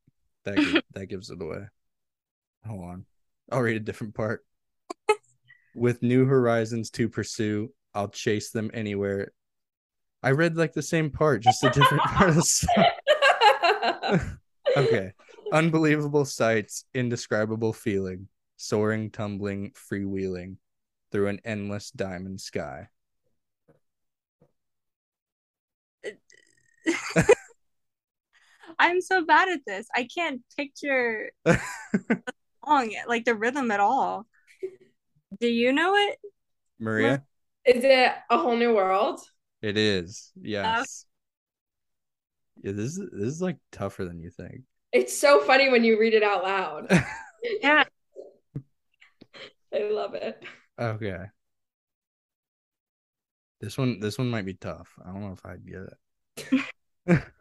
That 0.44 0.58
gi- 0.58 0.82
that 0.92 1.06
gives 1.06 1.30
it 1.30 1.40
away. 1.40 1.66
Hold 2.66 2.84
on. 2.84 3.06
I'll 3.50 3.62
read 3.62 3.76
a 3.76 3.80
different 3.80 4.14
part. 4.14 4.44
With 5.74 6.02
new 6.02 6.26
horizons 6.26 6.90
to 6.90 7.08
pursue, 7.08 7.72
I'll 7.94 8.08
chase 8.08 8.50
them 8.50 8.70
anywhere. 8.74 9.32
I 10.22 10.32
read 10.32 10.56
like 10.56 10.74
the 10.74 10.82
same 10.82 11.10
part, 11.10 11.42
just 11.42 11.64
a 11.64 11.70
different 11.70 12.02
part 12.02 12.30
of 12.30 12.36
the 12.36 12.42
song. 12.42 12.84
Okay. 14.76 15.12
Unbelievable 15.52 16.24
sights, 16.24 16.86
indescribable 16.94 17.74
feeling, 17.74 18.28
soaring, 18.56 19.10
tumbling, 19.10 19.72
freewheeling 19.72 20.56
through 21.12 21.28
an 21.28 21.40
endless 21.44 21.90
diamond 21.90 22.40
sky. 22.40 22.88
I'm 28.78 29.00
so 29.00 29.24
bad 29.24 29.48
at 29.48 29.60
this. 29.66 29.86
I 29.94 30.08
can't 30.12 30.40
picture 30.56 31.30
the 31.44 31.60
song, 32.64 32.92
like 33.06 33.24
the 33.24 33.34
rhythm 33.34 33.70
at 33.70 33.78
all. 33.80 34.26
Do 35.40 35.46
you 35.46 35.72
know 35.72 35.94
it? 35.94 36.18
Maria? 36.80 37.22
Is 37.64 37.84
it 37.84 38.12
a 38.30 38.38
whole 38.38 38.56
new 38.56 38.74
world? 38.74 39.20
It 39.60 39.76
is. 39.76 40.32
Yes. 40.40 41.04
Oh. 41.06 41.08
Yeah, 42.64 42.72
this 42.72 42.96
is 42.96 43.10
this 43.12 43.28
is 43.28 43.42
like 43.42 43.58
tougher 43.70 44.04
than 44.04 44.20
you 44.20 44.30
think. 44.30 44.62
It's 44.92 45.16
so 45.16 45.40
funny 45.40 45.68
when 45.70 45.84
you 45.84 45.98
read 45.98 46.14
it 46.14 46.22
out 46.22 46.42
loud. 46.42 46.88
Yeah. 47.60 47.82
I 49.74 49.78
love 49.90 50.14
it. 50.14 50.44
Okay. 50.78 51.26
This 53.60 53.78
one 53.78 54.00
this 54.00 54.18
one 54.18 54.28
might 54.28 54.44
be 54.44 54.54
tough. 54.54 54.92
I 55.04 55.12
don't 55.12 55.20
know 55.20 55.32
if 55.32 55.46
I'd 55.46 55.64
get 55.64 55.88
it. 57.06 57.22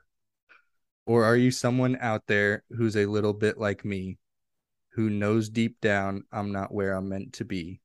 or 1.05 1.23
are 1.23 1.35
you 1.35 1.51
someone 1.51 1.97
out 1.99 2.27
there 2.27 2.63
who's 2.69 2.95
a 2.95 3.07
little 3.07 3.33
bit 3.33 3.57
like 3.57 3.83
me, 3.83 4.19
who 4.93 5.09
knows 5.09 5.49
deep 5.49 5.81
down 5.81 6.23
I'm 6.31 6.51
not 6.51 6.73
where 6.73 6.93
I'm 6.93 7.09
meant 7.09 7.33
to 7.33 7.45
be? 7.45 7.81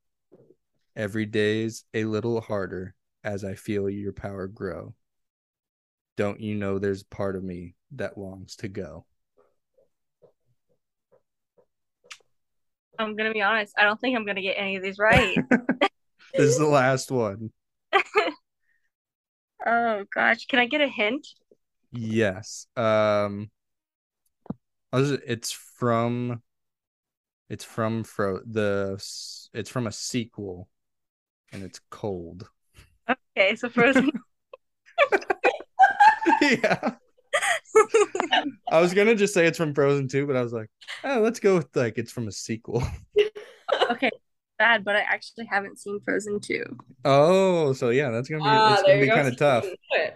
Every 0.95 1.27
day's 1.27 1.85
a 1.95 2.05
little 2.05 2.41
harder 2.41 2.95
as 3.25 3.45
I 3.45 3.55
feel 3.55 3.89
your 3.89 4.13
power 4.13 4.47
grow. 4.47 4.95
Don't 6.17 6.41
you 6.41 6.55
know 6.55 6.79
there's 6.79 7.03
part 7.03 7.37
of 7.37 7.45
me 7.45 7.75
that 7.93 8.17
longs 8.17 8.57
to 8.57 8.69
go? 8.69 9.07
I'm 12.99 13.17
gonna 13.17 13.33
be 13.33 13.43
honest. 13.43 13.75
I 13.79 13.85
don't 13.85 14.01
think 14.01 14.17
I'm 14.17 14.27
gonna 14.27 14.43
get 14.43 14.55
any 14.59 14.77
of 14.77 14.83
these 14.83 14.99
right. 14.99 15.37
This 16.35 16.51
is 16.51 16.59
the 16.59 16.67
last 16.67 17.11
one. 17.11 17.51
oh 19.67 20.05
gosh, 20.15 20.45
can 20.47 20.59
I 20.59 20.67
get 20.67 20.83
a 20.83 20.89
hint? 20.89 21.27
Yes. 21.93 22.67
Um 22.77 23.51
was- 24.93 25.13
it's 25.13 25.53
from 25.53 26.43
it's 27.49 27.65
from 27.65 28.05
Fro 28.05 28.41
the 28.45 28.95
it's 29.55 29.71
from 29.71 29.87
a 29.87 29.93
sequel 29.93 30.69
and 31.53 31.63
it's 31.63 31.81
cold. 31.91 32.49
Okay, 33.09 33.55
so 33.57 33.69
Frozen. 33.69 34.11
yeah. 36.43 36.97
I 38.71 38.81
was 38.81 38.95
gonna 38.95 39.15
just 39.15 39.35
say 39.35 39.47
it's 39.47 39.59
from 39.59 39.75
Frozen 39.75 40.09
2, 40.09 40.27
but 40.27 40.37
I 40.37 40.43
was 40.43 40.53
like, 40.53 40.69
oh, 41.05 41.21
let's 41.21 41.41
go 41.41 41.57
with 41.57 41.75
like 41.75 41.99
it's 41.99 42.13
from 42.13 42.29
a 42.29 42.33
sequel. 42.33 42.83
okay, 43.91 44.11
bad, 44.59 44.85
but 44.85 44.97
I 44.97 45.01
actually 45.01 45.47
haven't 45.47 45.79
seen 45.79 46.01
Frozen 46.05 46.41
2. 46.41 46.65
Oh, 47.05 47.73
so 47.73 47.91
yeah, 47.91 48.11
that's 48.11 48.29
gonna 48.29 48.43
be 48.43 48.49
Ah, 48.49 48.71
that's 48.71 48.83
gonna 48.83 49.01
be 49.01 49.09
kind 49.09 49.29
of 49.29 49.37
tough. 49.37 49.67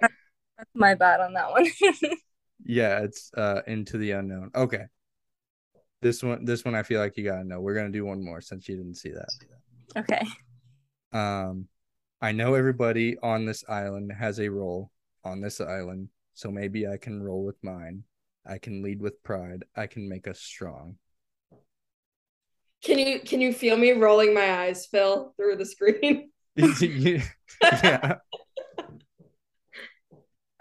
That's 0.00 0.74
my 0.74 0.94
bad 0.94 1.20
on 1.20 1.34
that 1.34 1.50
one. 1.50 1.66
Yeah, 2.62 3.00
it's 3.00 3.32
uh 3.34 3.62
into 3.66 3.96
the 3.96 4.10
unknown. 4.12 4.50
Okay. 4.54 4.84
This 6.02 6.22
one 6.22 6.44
this 6.44 6.62
one 6.64 6.74
I 6.74 6.82
feel 6.82 7.00
like 7.00 7.16
you 7.16 7.24
gotta 7.24 7.42
know. 7.42 7.60
We're 7.60 7.74
gonna 7.74 7.88
do 7.90 8.04
one 8.04 8.22
more 8.22 8.42
since 8.42 8.68
you 8.68 8.76
didn't 8.76 8.96
see 8.96 9.10
that. 9.12 9.28
okay. 9.96 10.20
Um, 11.12 11.68
I 12.20 12.32
know 12.32 12.54
everybody 12.54 13.16
on 13.22 13.46
this 13.46 13.64
island 13.66 14.12
has 14.12 14.38
a 14.38 14.50
role 14.50 14.90
on 15.24 15.40
this 15.40 15.60
island, 15.60 16.10
so 16.40 16.50
maybe 16.50 16.88
I 16.88 16.96
can 16.96 17.22
roll 17.22 17.44
with 17.44 17.62
mine. 17.62 18.02
I 18.46 18.56
can 18.56 18.82
lead 18.82 19.02
with 19.02 19.22
pride. 19.22 19.64
I 19.76 19.86
can 19.86 20.08
make 20.08 20.26
us 20.26 20.40
strong. 20.40 20.96
Can 22.82 22.98
you 22.98 23.20
can 23.20 23.42
you 23.42 23.52
feel 23.52 23.76
me 23.76 23.92
rolling 23.92 24.32
my 24.32 24.50
eyes, 24.62 24.86
Phil, 24.86 25.34
through 25.36 25.56
the 25.56 25.66
screen? 25.66 26.30
yeah. 26.56 28.16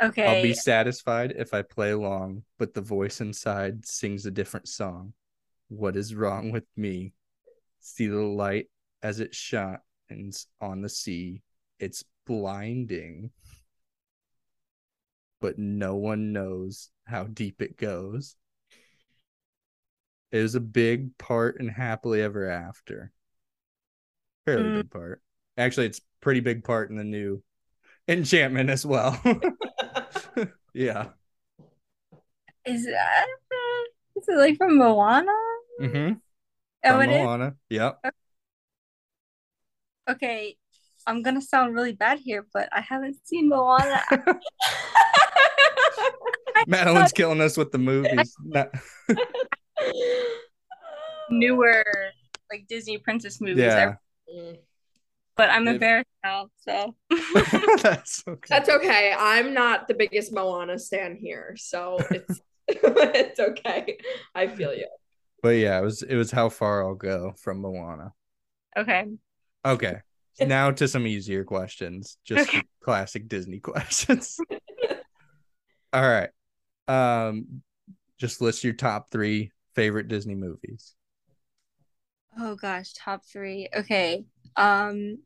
Okay. 0.02 0.24
I'll 0.24 0.42
be 0.42 0.54
satisfied 0.54 1.34
if 1.38 1.54
I 1.54 1.62
play 1.62 1.92
along, 1.92 2.44
but 2.58 2.74
the 2.74 2.80
voice 2.80 3.20
inside 3.20 3.86
sings 3.86 4.26
a 4.26 4.32
different 4.32 4.70
song. 4.70 5.12
What 5.68 5.98
is 5.98 6.16
wrong 6.16 6.54
with 6.54 6.64
me? 6.78 7.12
See 7.82 8.08
the 8.08 8.22
light 8.22 8.68
as 9.04 9.20
it 9.20 9.36
shines 9.36 10.48
on 10.62 10.82
the 10.82 10.88
sea. 10.88 11.42
It's 11.80 12.06
blinding. 12.26 13.32
But 15.42 15.58
no 15.58 15.96
one 15.96 16.34
knows 16.34 16.90
how 17.06 17.24
deep 17.24 17.62
it 17.62 17.78
goes. 17.78 18.36
It 20.32 20.42
was 20.42 20.56
a 20.56 20.60
big 20.60 21.18
part 21.18 21.60
in 21.60 21.70
Happily 21.70 22.22
Ever 22.22 22.50
After. 22.50 23.12
Fairly 24.46 24.70
Mm. 24.70 24.74
big 24.74 24.92
part. 24.92 25.22
Actually, 25.58 25.88
it's 25.88 26.02
pretty 26.22 26.40
big 26.40 26.64
part 26.64 26.90
in 26.90 26.98
the 26.98 27.04
new 27.04 27.42
Enchantment 28.08 28.70
as 28.70 28.86
well. 28.86 29.20
yeah. 30.74 31.10
Is 32.66 32.86
that 32.86 33.28
is 34.16 34.28
it 34.28 34.38
like 34.38 34.58
from 34.58 34.78
Moana? 34.78 35.32
Mm-hmm. 35.82 36.14
Oh, 36.86 37.00
From 37.00 37.02
is? 37.02 37.08
Moana. 37.08 37.56
Yep. 37.70 38.00
Okay. 40.10 40.58
I'm 41.08 41.22
gonna 41.24 41.42
sound 41.42 41.74
really 41.74 41.94
bad 41.94 42.20
here, 42.20 42.46
but 42.54 42.70
I 42.72 42.82
haven't 42.82 43.18
seen 43.26 43.50
Moana. 43.50 44.02
Madeline's 46.70 47.12
killing 47.14 47.42
us 47.42 47.58
with 47.58 47.72
the 47.72 47.78
movies. 47.78 48.36
Newer 51.30 51.84
like 52.52 52.68
Disney 52.68 52.98
princess 52.98 53.40
movies. 53.40 53.58
yeah. 53.64 53.96
But 55.38 55.50
I'm 55.50 55.68
If- 55.68 55.76
embarrassed 55.76 56.08
now, 56.24 56.48
so 56.58 56.96
That's 57.82 58.24
okay. 58.28 58.48
That's 58.50 58.70
okay. 58.70 59.14
I'm 59.18 59.54
not 59.54 59.88
the 59.88 59.94
biggest 59.94 60.34
Moana 60.34 60.78
stan 60.80 61.16
here, 61.16 61.56
so 61.58 61.98
it's 62.12 62.42
it's 62.68 63.40
okay. 63.40 63.98
I 64.36 64.48
feel 64.48 64.74
you. 64.74 64.88
But 65.42 65.50
yeah, 65.52 65.80
it 65.80 65.84
was 65.84 66.02
it 66.02 66.16
was 66.16 66.32
how 66.32 66.50
far 66.50 66.84
I'll 66.86 66.96
go 66.96 67.34
from 67.42 67.62
Moana. 67.62 68.12
okay. 68.78 69.06
Okay. 69.66 69.98
Now 70.42 70.72
to 70.72 70.88
some 70.88 71.06
easier 71.06 71.44
questions. 71.44 72.18
Just 72.26 72.50
Okay. 72.50 72.64
classic 72.84 73.28
Disney 73.28 73.60
questions. 73.60 74.40
All 75.94 76.02
right. 76.02 76.30
Um 76.90 77.62
just 78.18 78.42
list 78.42 78.64
your 78.64 78.74
top 78.74 79.12
three 79.12 79.52
favorite 79.76 80.08
Disney 80.08 80.36
movies. 80.36 80.96
Oh 82.38 82.56
gosh, 82.56 82.94
top 82.94 83.24
three. 83.26 83.70
Okay. 83.76 84.26
Um 84.56 85.20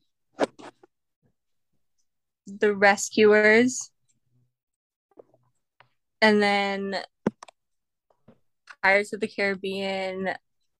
The 2.45 2.76
Rescuers. 2.76 3.89
And 6.21 6.41
then 6.41 6.97
Pirates 8.82 9.13
of 9.13 9.21
the 9.21 9.28
Caribbean. 9.28 10.34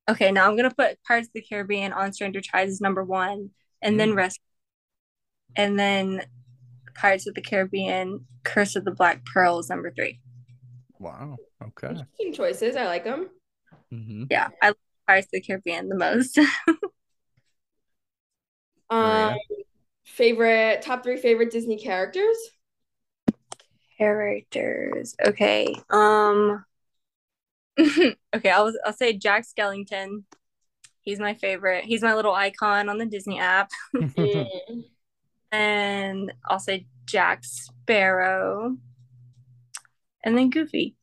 Okay, 0.10 0.32
now 0.32 0.48
I'm 0.48 0.58
gonna 0.58 0.70
put 0.70 1.02
Pirates 1.08 1.30
of 1.30 1.34
the 1.34 1.42
Caribbean 1.42 1.94
on 1.94 2.12
Stranger 2.12 2.42
Tides 2.42 2.82
number 2.82 3.04
one, 3.04 3.52
and 3.82 3.98
then 3.98 4.10
Mm. 4.12 4.18
Rescue, 4.18 4.44
and 5.56 5.80
then 5.80 6.26
Pirates 6.96 7.26
of 7.28 7.36
the 7.36 7.42
Caribbean, 7.42 8.28
Curse 8.44 8.76
of 8.76 8.84
the 8.84 8.92
Black 8.92 9.24
Pearl 9.26 9.60
is 9.60 9.70
number 9.70 9.92
three. 9.92 10.20
Wow. 11.04 11.40
Okay. 11.62 11.90
Interesting 11.90 12.34
choices. 12.34 12.76
I 12.76 12.86
like 12.86 13.04
them. 13.04 13.30
hmm 13.92 14.24
Yeah, 14.30 14.50
I 14.62 14.70
like 14.70 14.78
Pirates 15.08 15.28
of 15.28 15.32
the 15.34 15.42
Caribbean 15.42 15.90
the 15.90 15.96
most. 15.96 16.40
Maria? 19.00 19.30
Um, 19.30 19.38
favorite 20.06 20.82
top 20.82 21.04
three 21.04 21.18
favorite 21.18 21.52
Disney 21.52 21.78
characters. 21.78 22.38
Characters. 23.98 25.16
Okay. 25.26 25.76
Um 25.90 26.64
Okay, 28.36 28.50
I'll 28.50 28.74
I'll 28.86 28.94
say 28.94 29.14
Jack 29.14 29.46
Skellington. 29.46 30.24
He's 31.02 31.20
my 31.20 31.34
favorite. 31.36 31.86
He's 31.86 32.02
my 32.02 32.16
little 32.16 32.34
icon 32.34 32.90
on 32.90 32.98
the 32.98 33.06
Disney 33.06 33.40
app. 33.40 33.72
Mm. 34.18 34.84
And 35.52 36.34
I'll 36.50 36.60
say 36.60 36.88
Jack 37.06 37.44
Sparrow. 37.46 38.78
And 40.24 40.38
then 40.38 40.50
Goofy. 40.50 40.96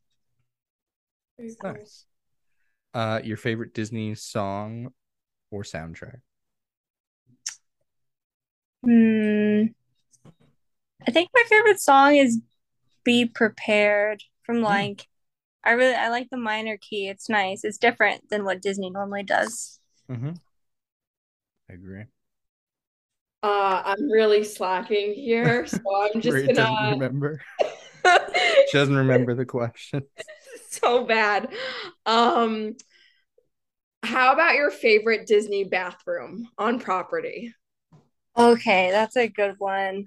Nice. 1.62 2.06
Uh 2.92 3.20
your 3.22 3.36
favorite 3.36 3.74
Disney 3.74 4.14
song 4.14 4.92
or 5.50 5.62
soundtrack? 5.62 6.20
Hmm. 8.84 9.66
I 11.06 11.10
think 11.10 11.30
my 11.34 11.44
favorite 11.48 11.80
song 11.80 12.16
is 12.16 12.40
Be 13.04 13.24
Prepared 13.26 14.22
from 14.42 14.62
Lion 14.62 14.96
King. 14.96 15.06
I 15.64 15.72
really 15.72 15.94
I 15.94 16.08
like 16.08 16.28
the 16.30 16.36
minor 16.36 16.76
key. 16.78 17.08
It's 17.08 17.28
nice. 17.28 17.64
It's 17.64 17.78
different 17.78 18.30
than 18.30 18.44
what 18.44 18.62
Disney 18.62 18.90
normally 18.90 19.22
does. 19.22 19.78
Mm-hmm. 20.10 20.32
I 21.68 21.72
agree. 21.72 22.04
Uh, 23.42 23.82
I'm 23.84 24.10
really 24.10 24.44
slacking 24.44 25.14
here, 25.14 25.66
so 25.66 25.78
I'm 25.96 26.20
just 26.20 26.36
Maria 26.36 26.54
gonna. 26.54 26.90
remember. 26.92 27.40
She 28.68 28.78
doesn't 28.78 28.94
remember 28.94 29.34
the 29.34 29.44
question. 29.44 30.02
so 30.70 31.04
bad. 31.04 31.48
Um, 32.06 32.76
how 34.02 34.32
about 34.32 34.54
your 34.54 34.70
favorite 34.70 35.26
Disney 35.26 35.64
bathroom 35.64 36.48
on 36.58 36.80
property? 36.80 37.54
Okay, 38.36 38.90
that's 38.90 39.16
a 39.16 39.28
good 39.28 39.56
one. 39.58 40.06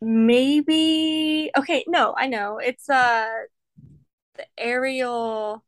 Maybe 0.00 1.50
okay, 1.56 1.84
no, 1.86 2.14
I 2.16 2.26
know. 2.26 2.58
It's 2.58 2.88
uh 2.88 3.28
the 4.36 4.46
Ariel 4.58 5.62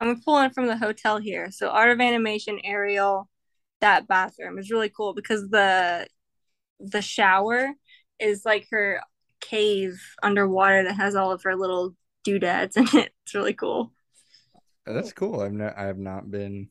I'm 0.00 0.20
pulling 0.20 0.50
from 0.50 0.66
the 0.66 0.76
hotel 0.76 1.18
here. 1.18 1.50
So 1.50 1.68
Art 1.70 1.90
of 1.90 2.00
Animation 2.00 2.60
Ariel, 2.64 3.28
that 3.80 4.06
bathroom 4.06 4.58
is 4.58 4.70
really 4.70 4.90
cool 4.90 5.14
because 5.14 5.48
the 5.48 6.06
the 6.80 7.00
shower 7.02 7.70
is 8.20 8.44
like 8.44 8.66
her 8.70 9.00
cave 9.40 10.00
underwater 10.22 10.84
that 10.84 10.96
has 10.96 11.14
all 11.14 11.32
of 11.32 11.42
her 11.44 11.56
little 11.56 11.94
doodads 12.24 12.76
in 12.76 12.84
it. 12.94 13.12
It's 13.24 13.34
really 13.34 13.54
cool. 13.54 13.92
That's 14.84 15.12
cool. 15.12 15.40
I've 15.40 15.52
not 15.52 15.76
I 15.76 15.84
have 15.86 15.98
not 15.98 16.30
been 16.30 16.68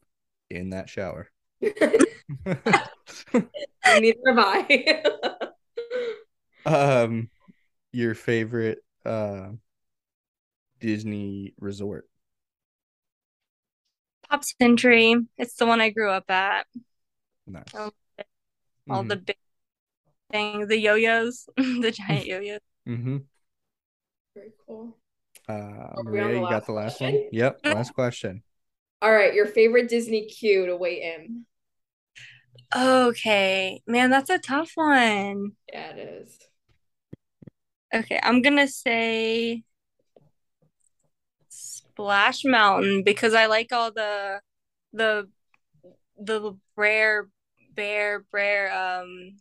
in 0.49 0.69
that 0.71 0.89
shower. 0.89 1.29
Neither 3.85 4.19
have 4.27 4.39
I. 4.39 5.03
um 6.65 7.29
your 7.91 8.15
favorite 8.15 8.79
uh 9.05 9.49
Disney 10.79 11.53
resort. 11.59 12.07
Pop 14.29 14.43
Century, 14.43 15.15
it's 15.37 15.55
the 15.55 15.65
one 15.65 15.81
I 15.81 15.89
grew 15.89 16.09
up 16.09 16.29
at. 16.29 16.67
Nice. 17.47 17.63
Oh, 17.73 17.91
All 18.89 19.03
Mhm. 19.03 19.09
the 19.09 19.15
big 19.17 19.37
things, 20.31 20.67
the 20.67 20.77
yo-yos, 20.77 21.47
the 21.57 21.91
giant 21.91 22.25
yo-yos. 22.25 22.59
Mm-hmm. 22.87 23.17
Very 24.35 24.51
cool. 24.67 24.97
Uh 25.47 25.53
Are 25.53 26.03
we 26.03 26.19
on 26.19 26.27
Maria, 26.27 26.41
you 26.41 26.49
got 26.49 26.65
the 26.65 26.71
last 26.73 27.01
one? 27.01 27.29
Yep, 27.31 27.59
last 27.65 27.93
question. 27.93 28.43
All 29.01 29.11
right, 29.11 29.33
your 29.33 29.45
favorite 29.45 29.89
Disney 29.89 30.25
queue 30.25 30.65
to 30.65 30.75
wait 30.75 31.01
in? 31.01 31.45
Okay, 32.75 33.81
man, 33.85 34.09
that's 34.09 34.29
a 34.29 34.39
tough 34.39 34.71
one. 34.75 35.51
Yeah, 35.71 35.89
it 35.91 35.97
is. 35.99 36.39
Okay, 37.93 38.19
I'm 38.21 38.41
gonna 38.41 38.67
say 38.67 39.63
Splash 41.49 42.43
Mountain 42.43 43.03
because 43.03 43.33
I 43.33 43.45
like 43.45 43.71
all 43.71 43.91
the 43.91 44.41
the 44.91 45.29
the 46.17 46.57
Br'er 46.75 47.29
Bear 47.75 48.25
Br'er 48.33 48.71
um 48.71 49.37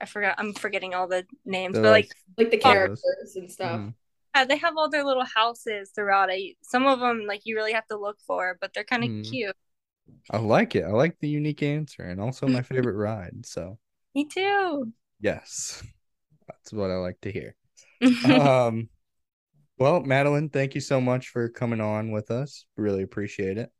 I 0.00 0.06
forgot 0.06 0.36
I'm 0.38 0.54
forgetting 0.54 0.94
all 0.94 1.08
the 1.08 1.26
names, 1.44 1.78
They're 1.78 1.82
but 1.82 1.90
like 1.90 2.14
Like 2.38 2.50
the 2.50 2.58
those. 2.62 3.16
characters 3.18 3.36
and 3.36 3.50
stuff. 3.50 3.82
Mhm. 3.82 3.94
yeah, 4.34 4.44
they 4.44 4.56
have 4.58 4.76
all 4.76 4.88
their 4.90 5.04
little 5.04 5.24
houses 5.24 5.90
throughout. 5.94 6.30
I 6.30 6.54
some 6.62 6.86
of 6.86 7.00
them 7.00 7.24
like 7.26 7.42
you 7.44 7.56
really 7.56 7.72
have 7.72 7.86
to 7.88 7.98
look 7.98 8.18
for, 8.26 8.56
but 8.60 8.72
they're 8.74 8.84
kind 8.84 9.04
of 9.04 9.10
Mhm. 9.10 9.28
cute. 9.28 9.56
I 10.30 10.38
like 10.38 10.76
it. 10.76 10.84
I 10.84 10.90
like 10.90 11.18
the 11.20 11.28
unique 11.28 11.62
answer 11.62 12.02
and 12.04 12.20
also 12.20 12.48
my 12.48 12.62
favorite 12.62 12.96
ride. 12.96 13.46
So 13.46 13.78
Me 14.14 14.26
too. 14.26 14.92
yes. 15.20 15.82
That's 16.48 16.72
what 16.72 16.90
I 16.90 16.96
like 16.96 17.20
to 17.22 17.32
hear. 17.32 17.56
um 18.24 18.88
well 19.78 20.00
madeline 20.02 20.48
thank 20.50 20.74
you 20.74 20.80
so 20.82 21.00
much 21.00 21.28
for 21.28 21.48
coming 21.48 21.80
on 21.80 22.10
with 22.12 22.30
us 22.30 22.66
really 22.76 23.02
appreciate 23.02 23.58
it 23.58 23.72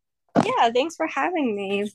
Yeah, 0.44 0.70
thanks 0.72 0.96
for 0.96 1.07
having 1.07 1.54
me. 1.57 1.90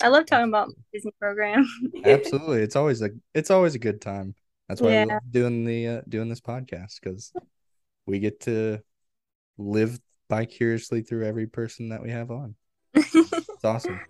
I 0.00 0.08
love 0.08 0.26
talking 0.26 0.48
about 0.48 0.68
Disney 0.92 1.12
program. 1.20 1.66
absolutely 2.04 2.62
it's 2.62 2.76
always 2.76 3.02
a 3.02 3.10
it's 3.34 3.50
always 3.50 3.74
a 3.74 3.78
good 3.78 4.00
time 4.00 4.34
that's 4.68 4.80
why 4.80 4.90
Yeah. 4.90 5.04
we 5.04 5.10
love 5.12 5.22
doing 5.30 5.64
the 5.64 5.88
uh, 5.88 6.00
doing 6.08 6.28
this 6.28 6.40
podcast 6.40 7.00
because 7.00 7.32
we 8.06 8.18
get 8.18 8.40
to 8.42 8.80
live 9.58 10.00
vicariously 10.30 11.02
through 11.02 11.26
every 11.26 11.46
person 11.46 11.90
that 11.90 12.02
we 12.02 12.10
have 12.10 12.30
on 12.30 12.54
It's 12.94 13.64
awesome. 13.64 14.00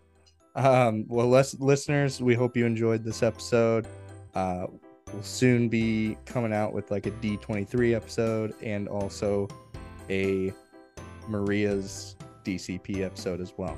Um, 0.55 1.05
well, 1.09 1.29
les- 1.29 1.59
listeners, 1.59 2.21
we 2.21 2.35
hope 2.35 2.57
you 2.57 2.67
enjoyed 2.67 3.05
this 3.05 3.23
episode. 3.23 3.87
Uh, 4.35 4.67
we'll 5.13 5.23
soon 5.23 5.69
be 5.69 6.17
coming 6.27 6.53
out 6.53 6.73
with 6.73 6.91
like 6.91 7.07
a 7.07 7.11
D23 7.11 7.95
episode 7.95 8.55
and 8.63 8.87
also 8.89 9.49
a 10.11 10.53
Maria's 11.29 12.17
DCP 12.45 13.01
episode 13.03 13.41
as 13.41 13.53
well. 13.57 13.77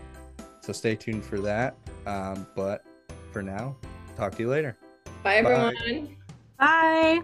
So 0.64 0.72
stay 0.72 0.96
tuned 0.96 1.26
for 1.26 1.38
that. 1.40 1.76
Um, 2.06 2.46
but 2.56 2.86
for 3.32 3.42
now, 3.42 3.76
talk 4.16 4.34
to 4.36 4.42
you 4.42 4.48
later. 4.48 4.78
Bye, 5.22 5.36
everyone. 5.36 6.16
Bye. 6.58 7.22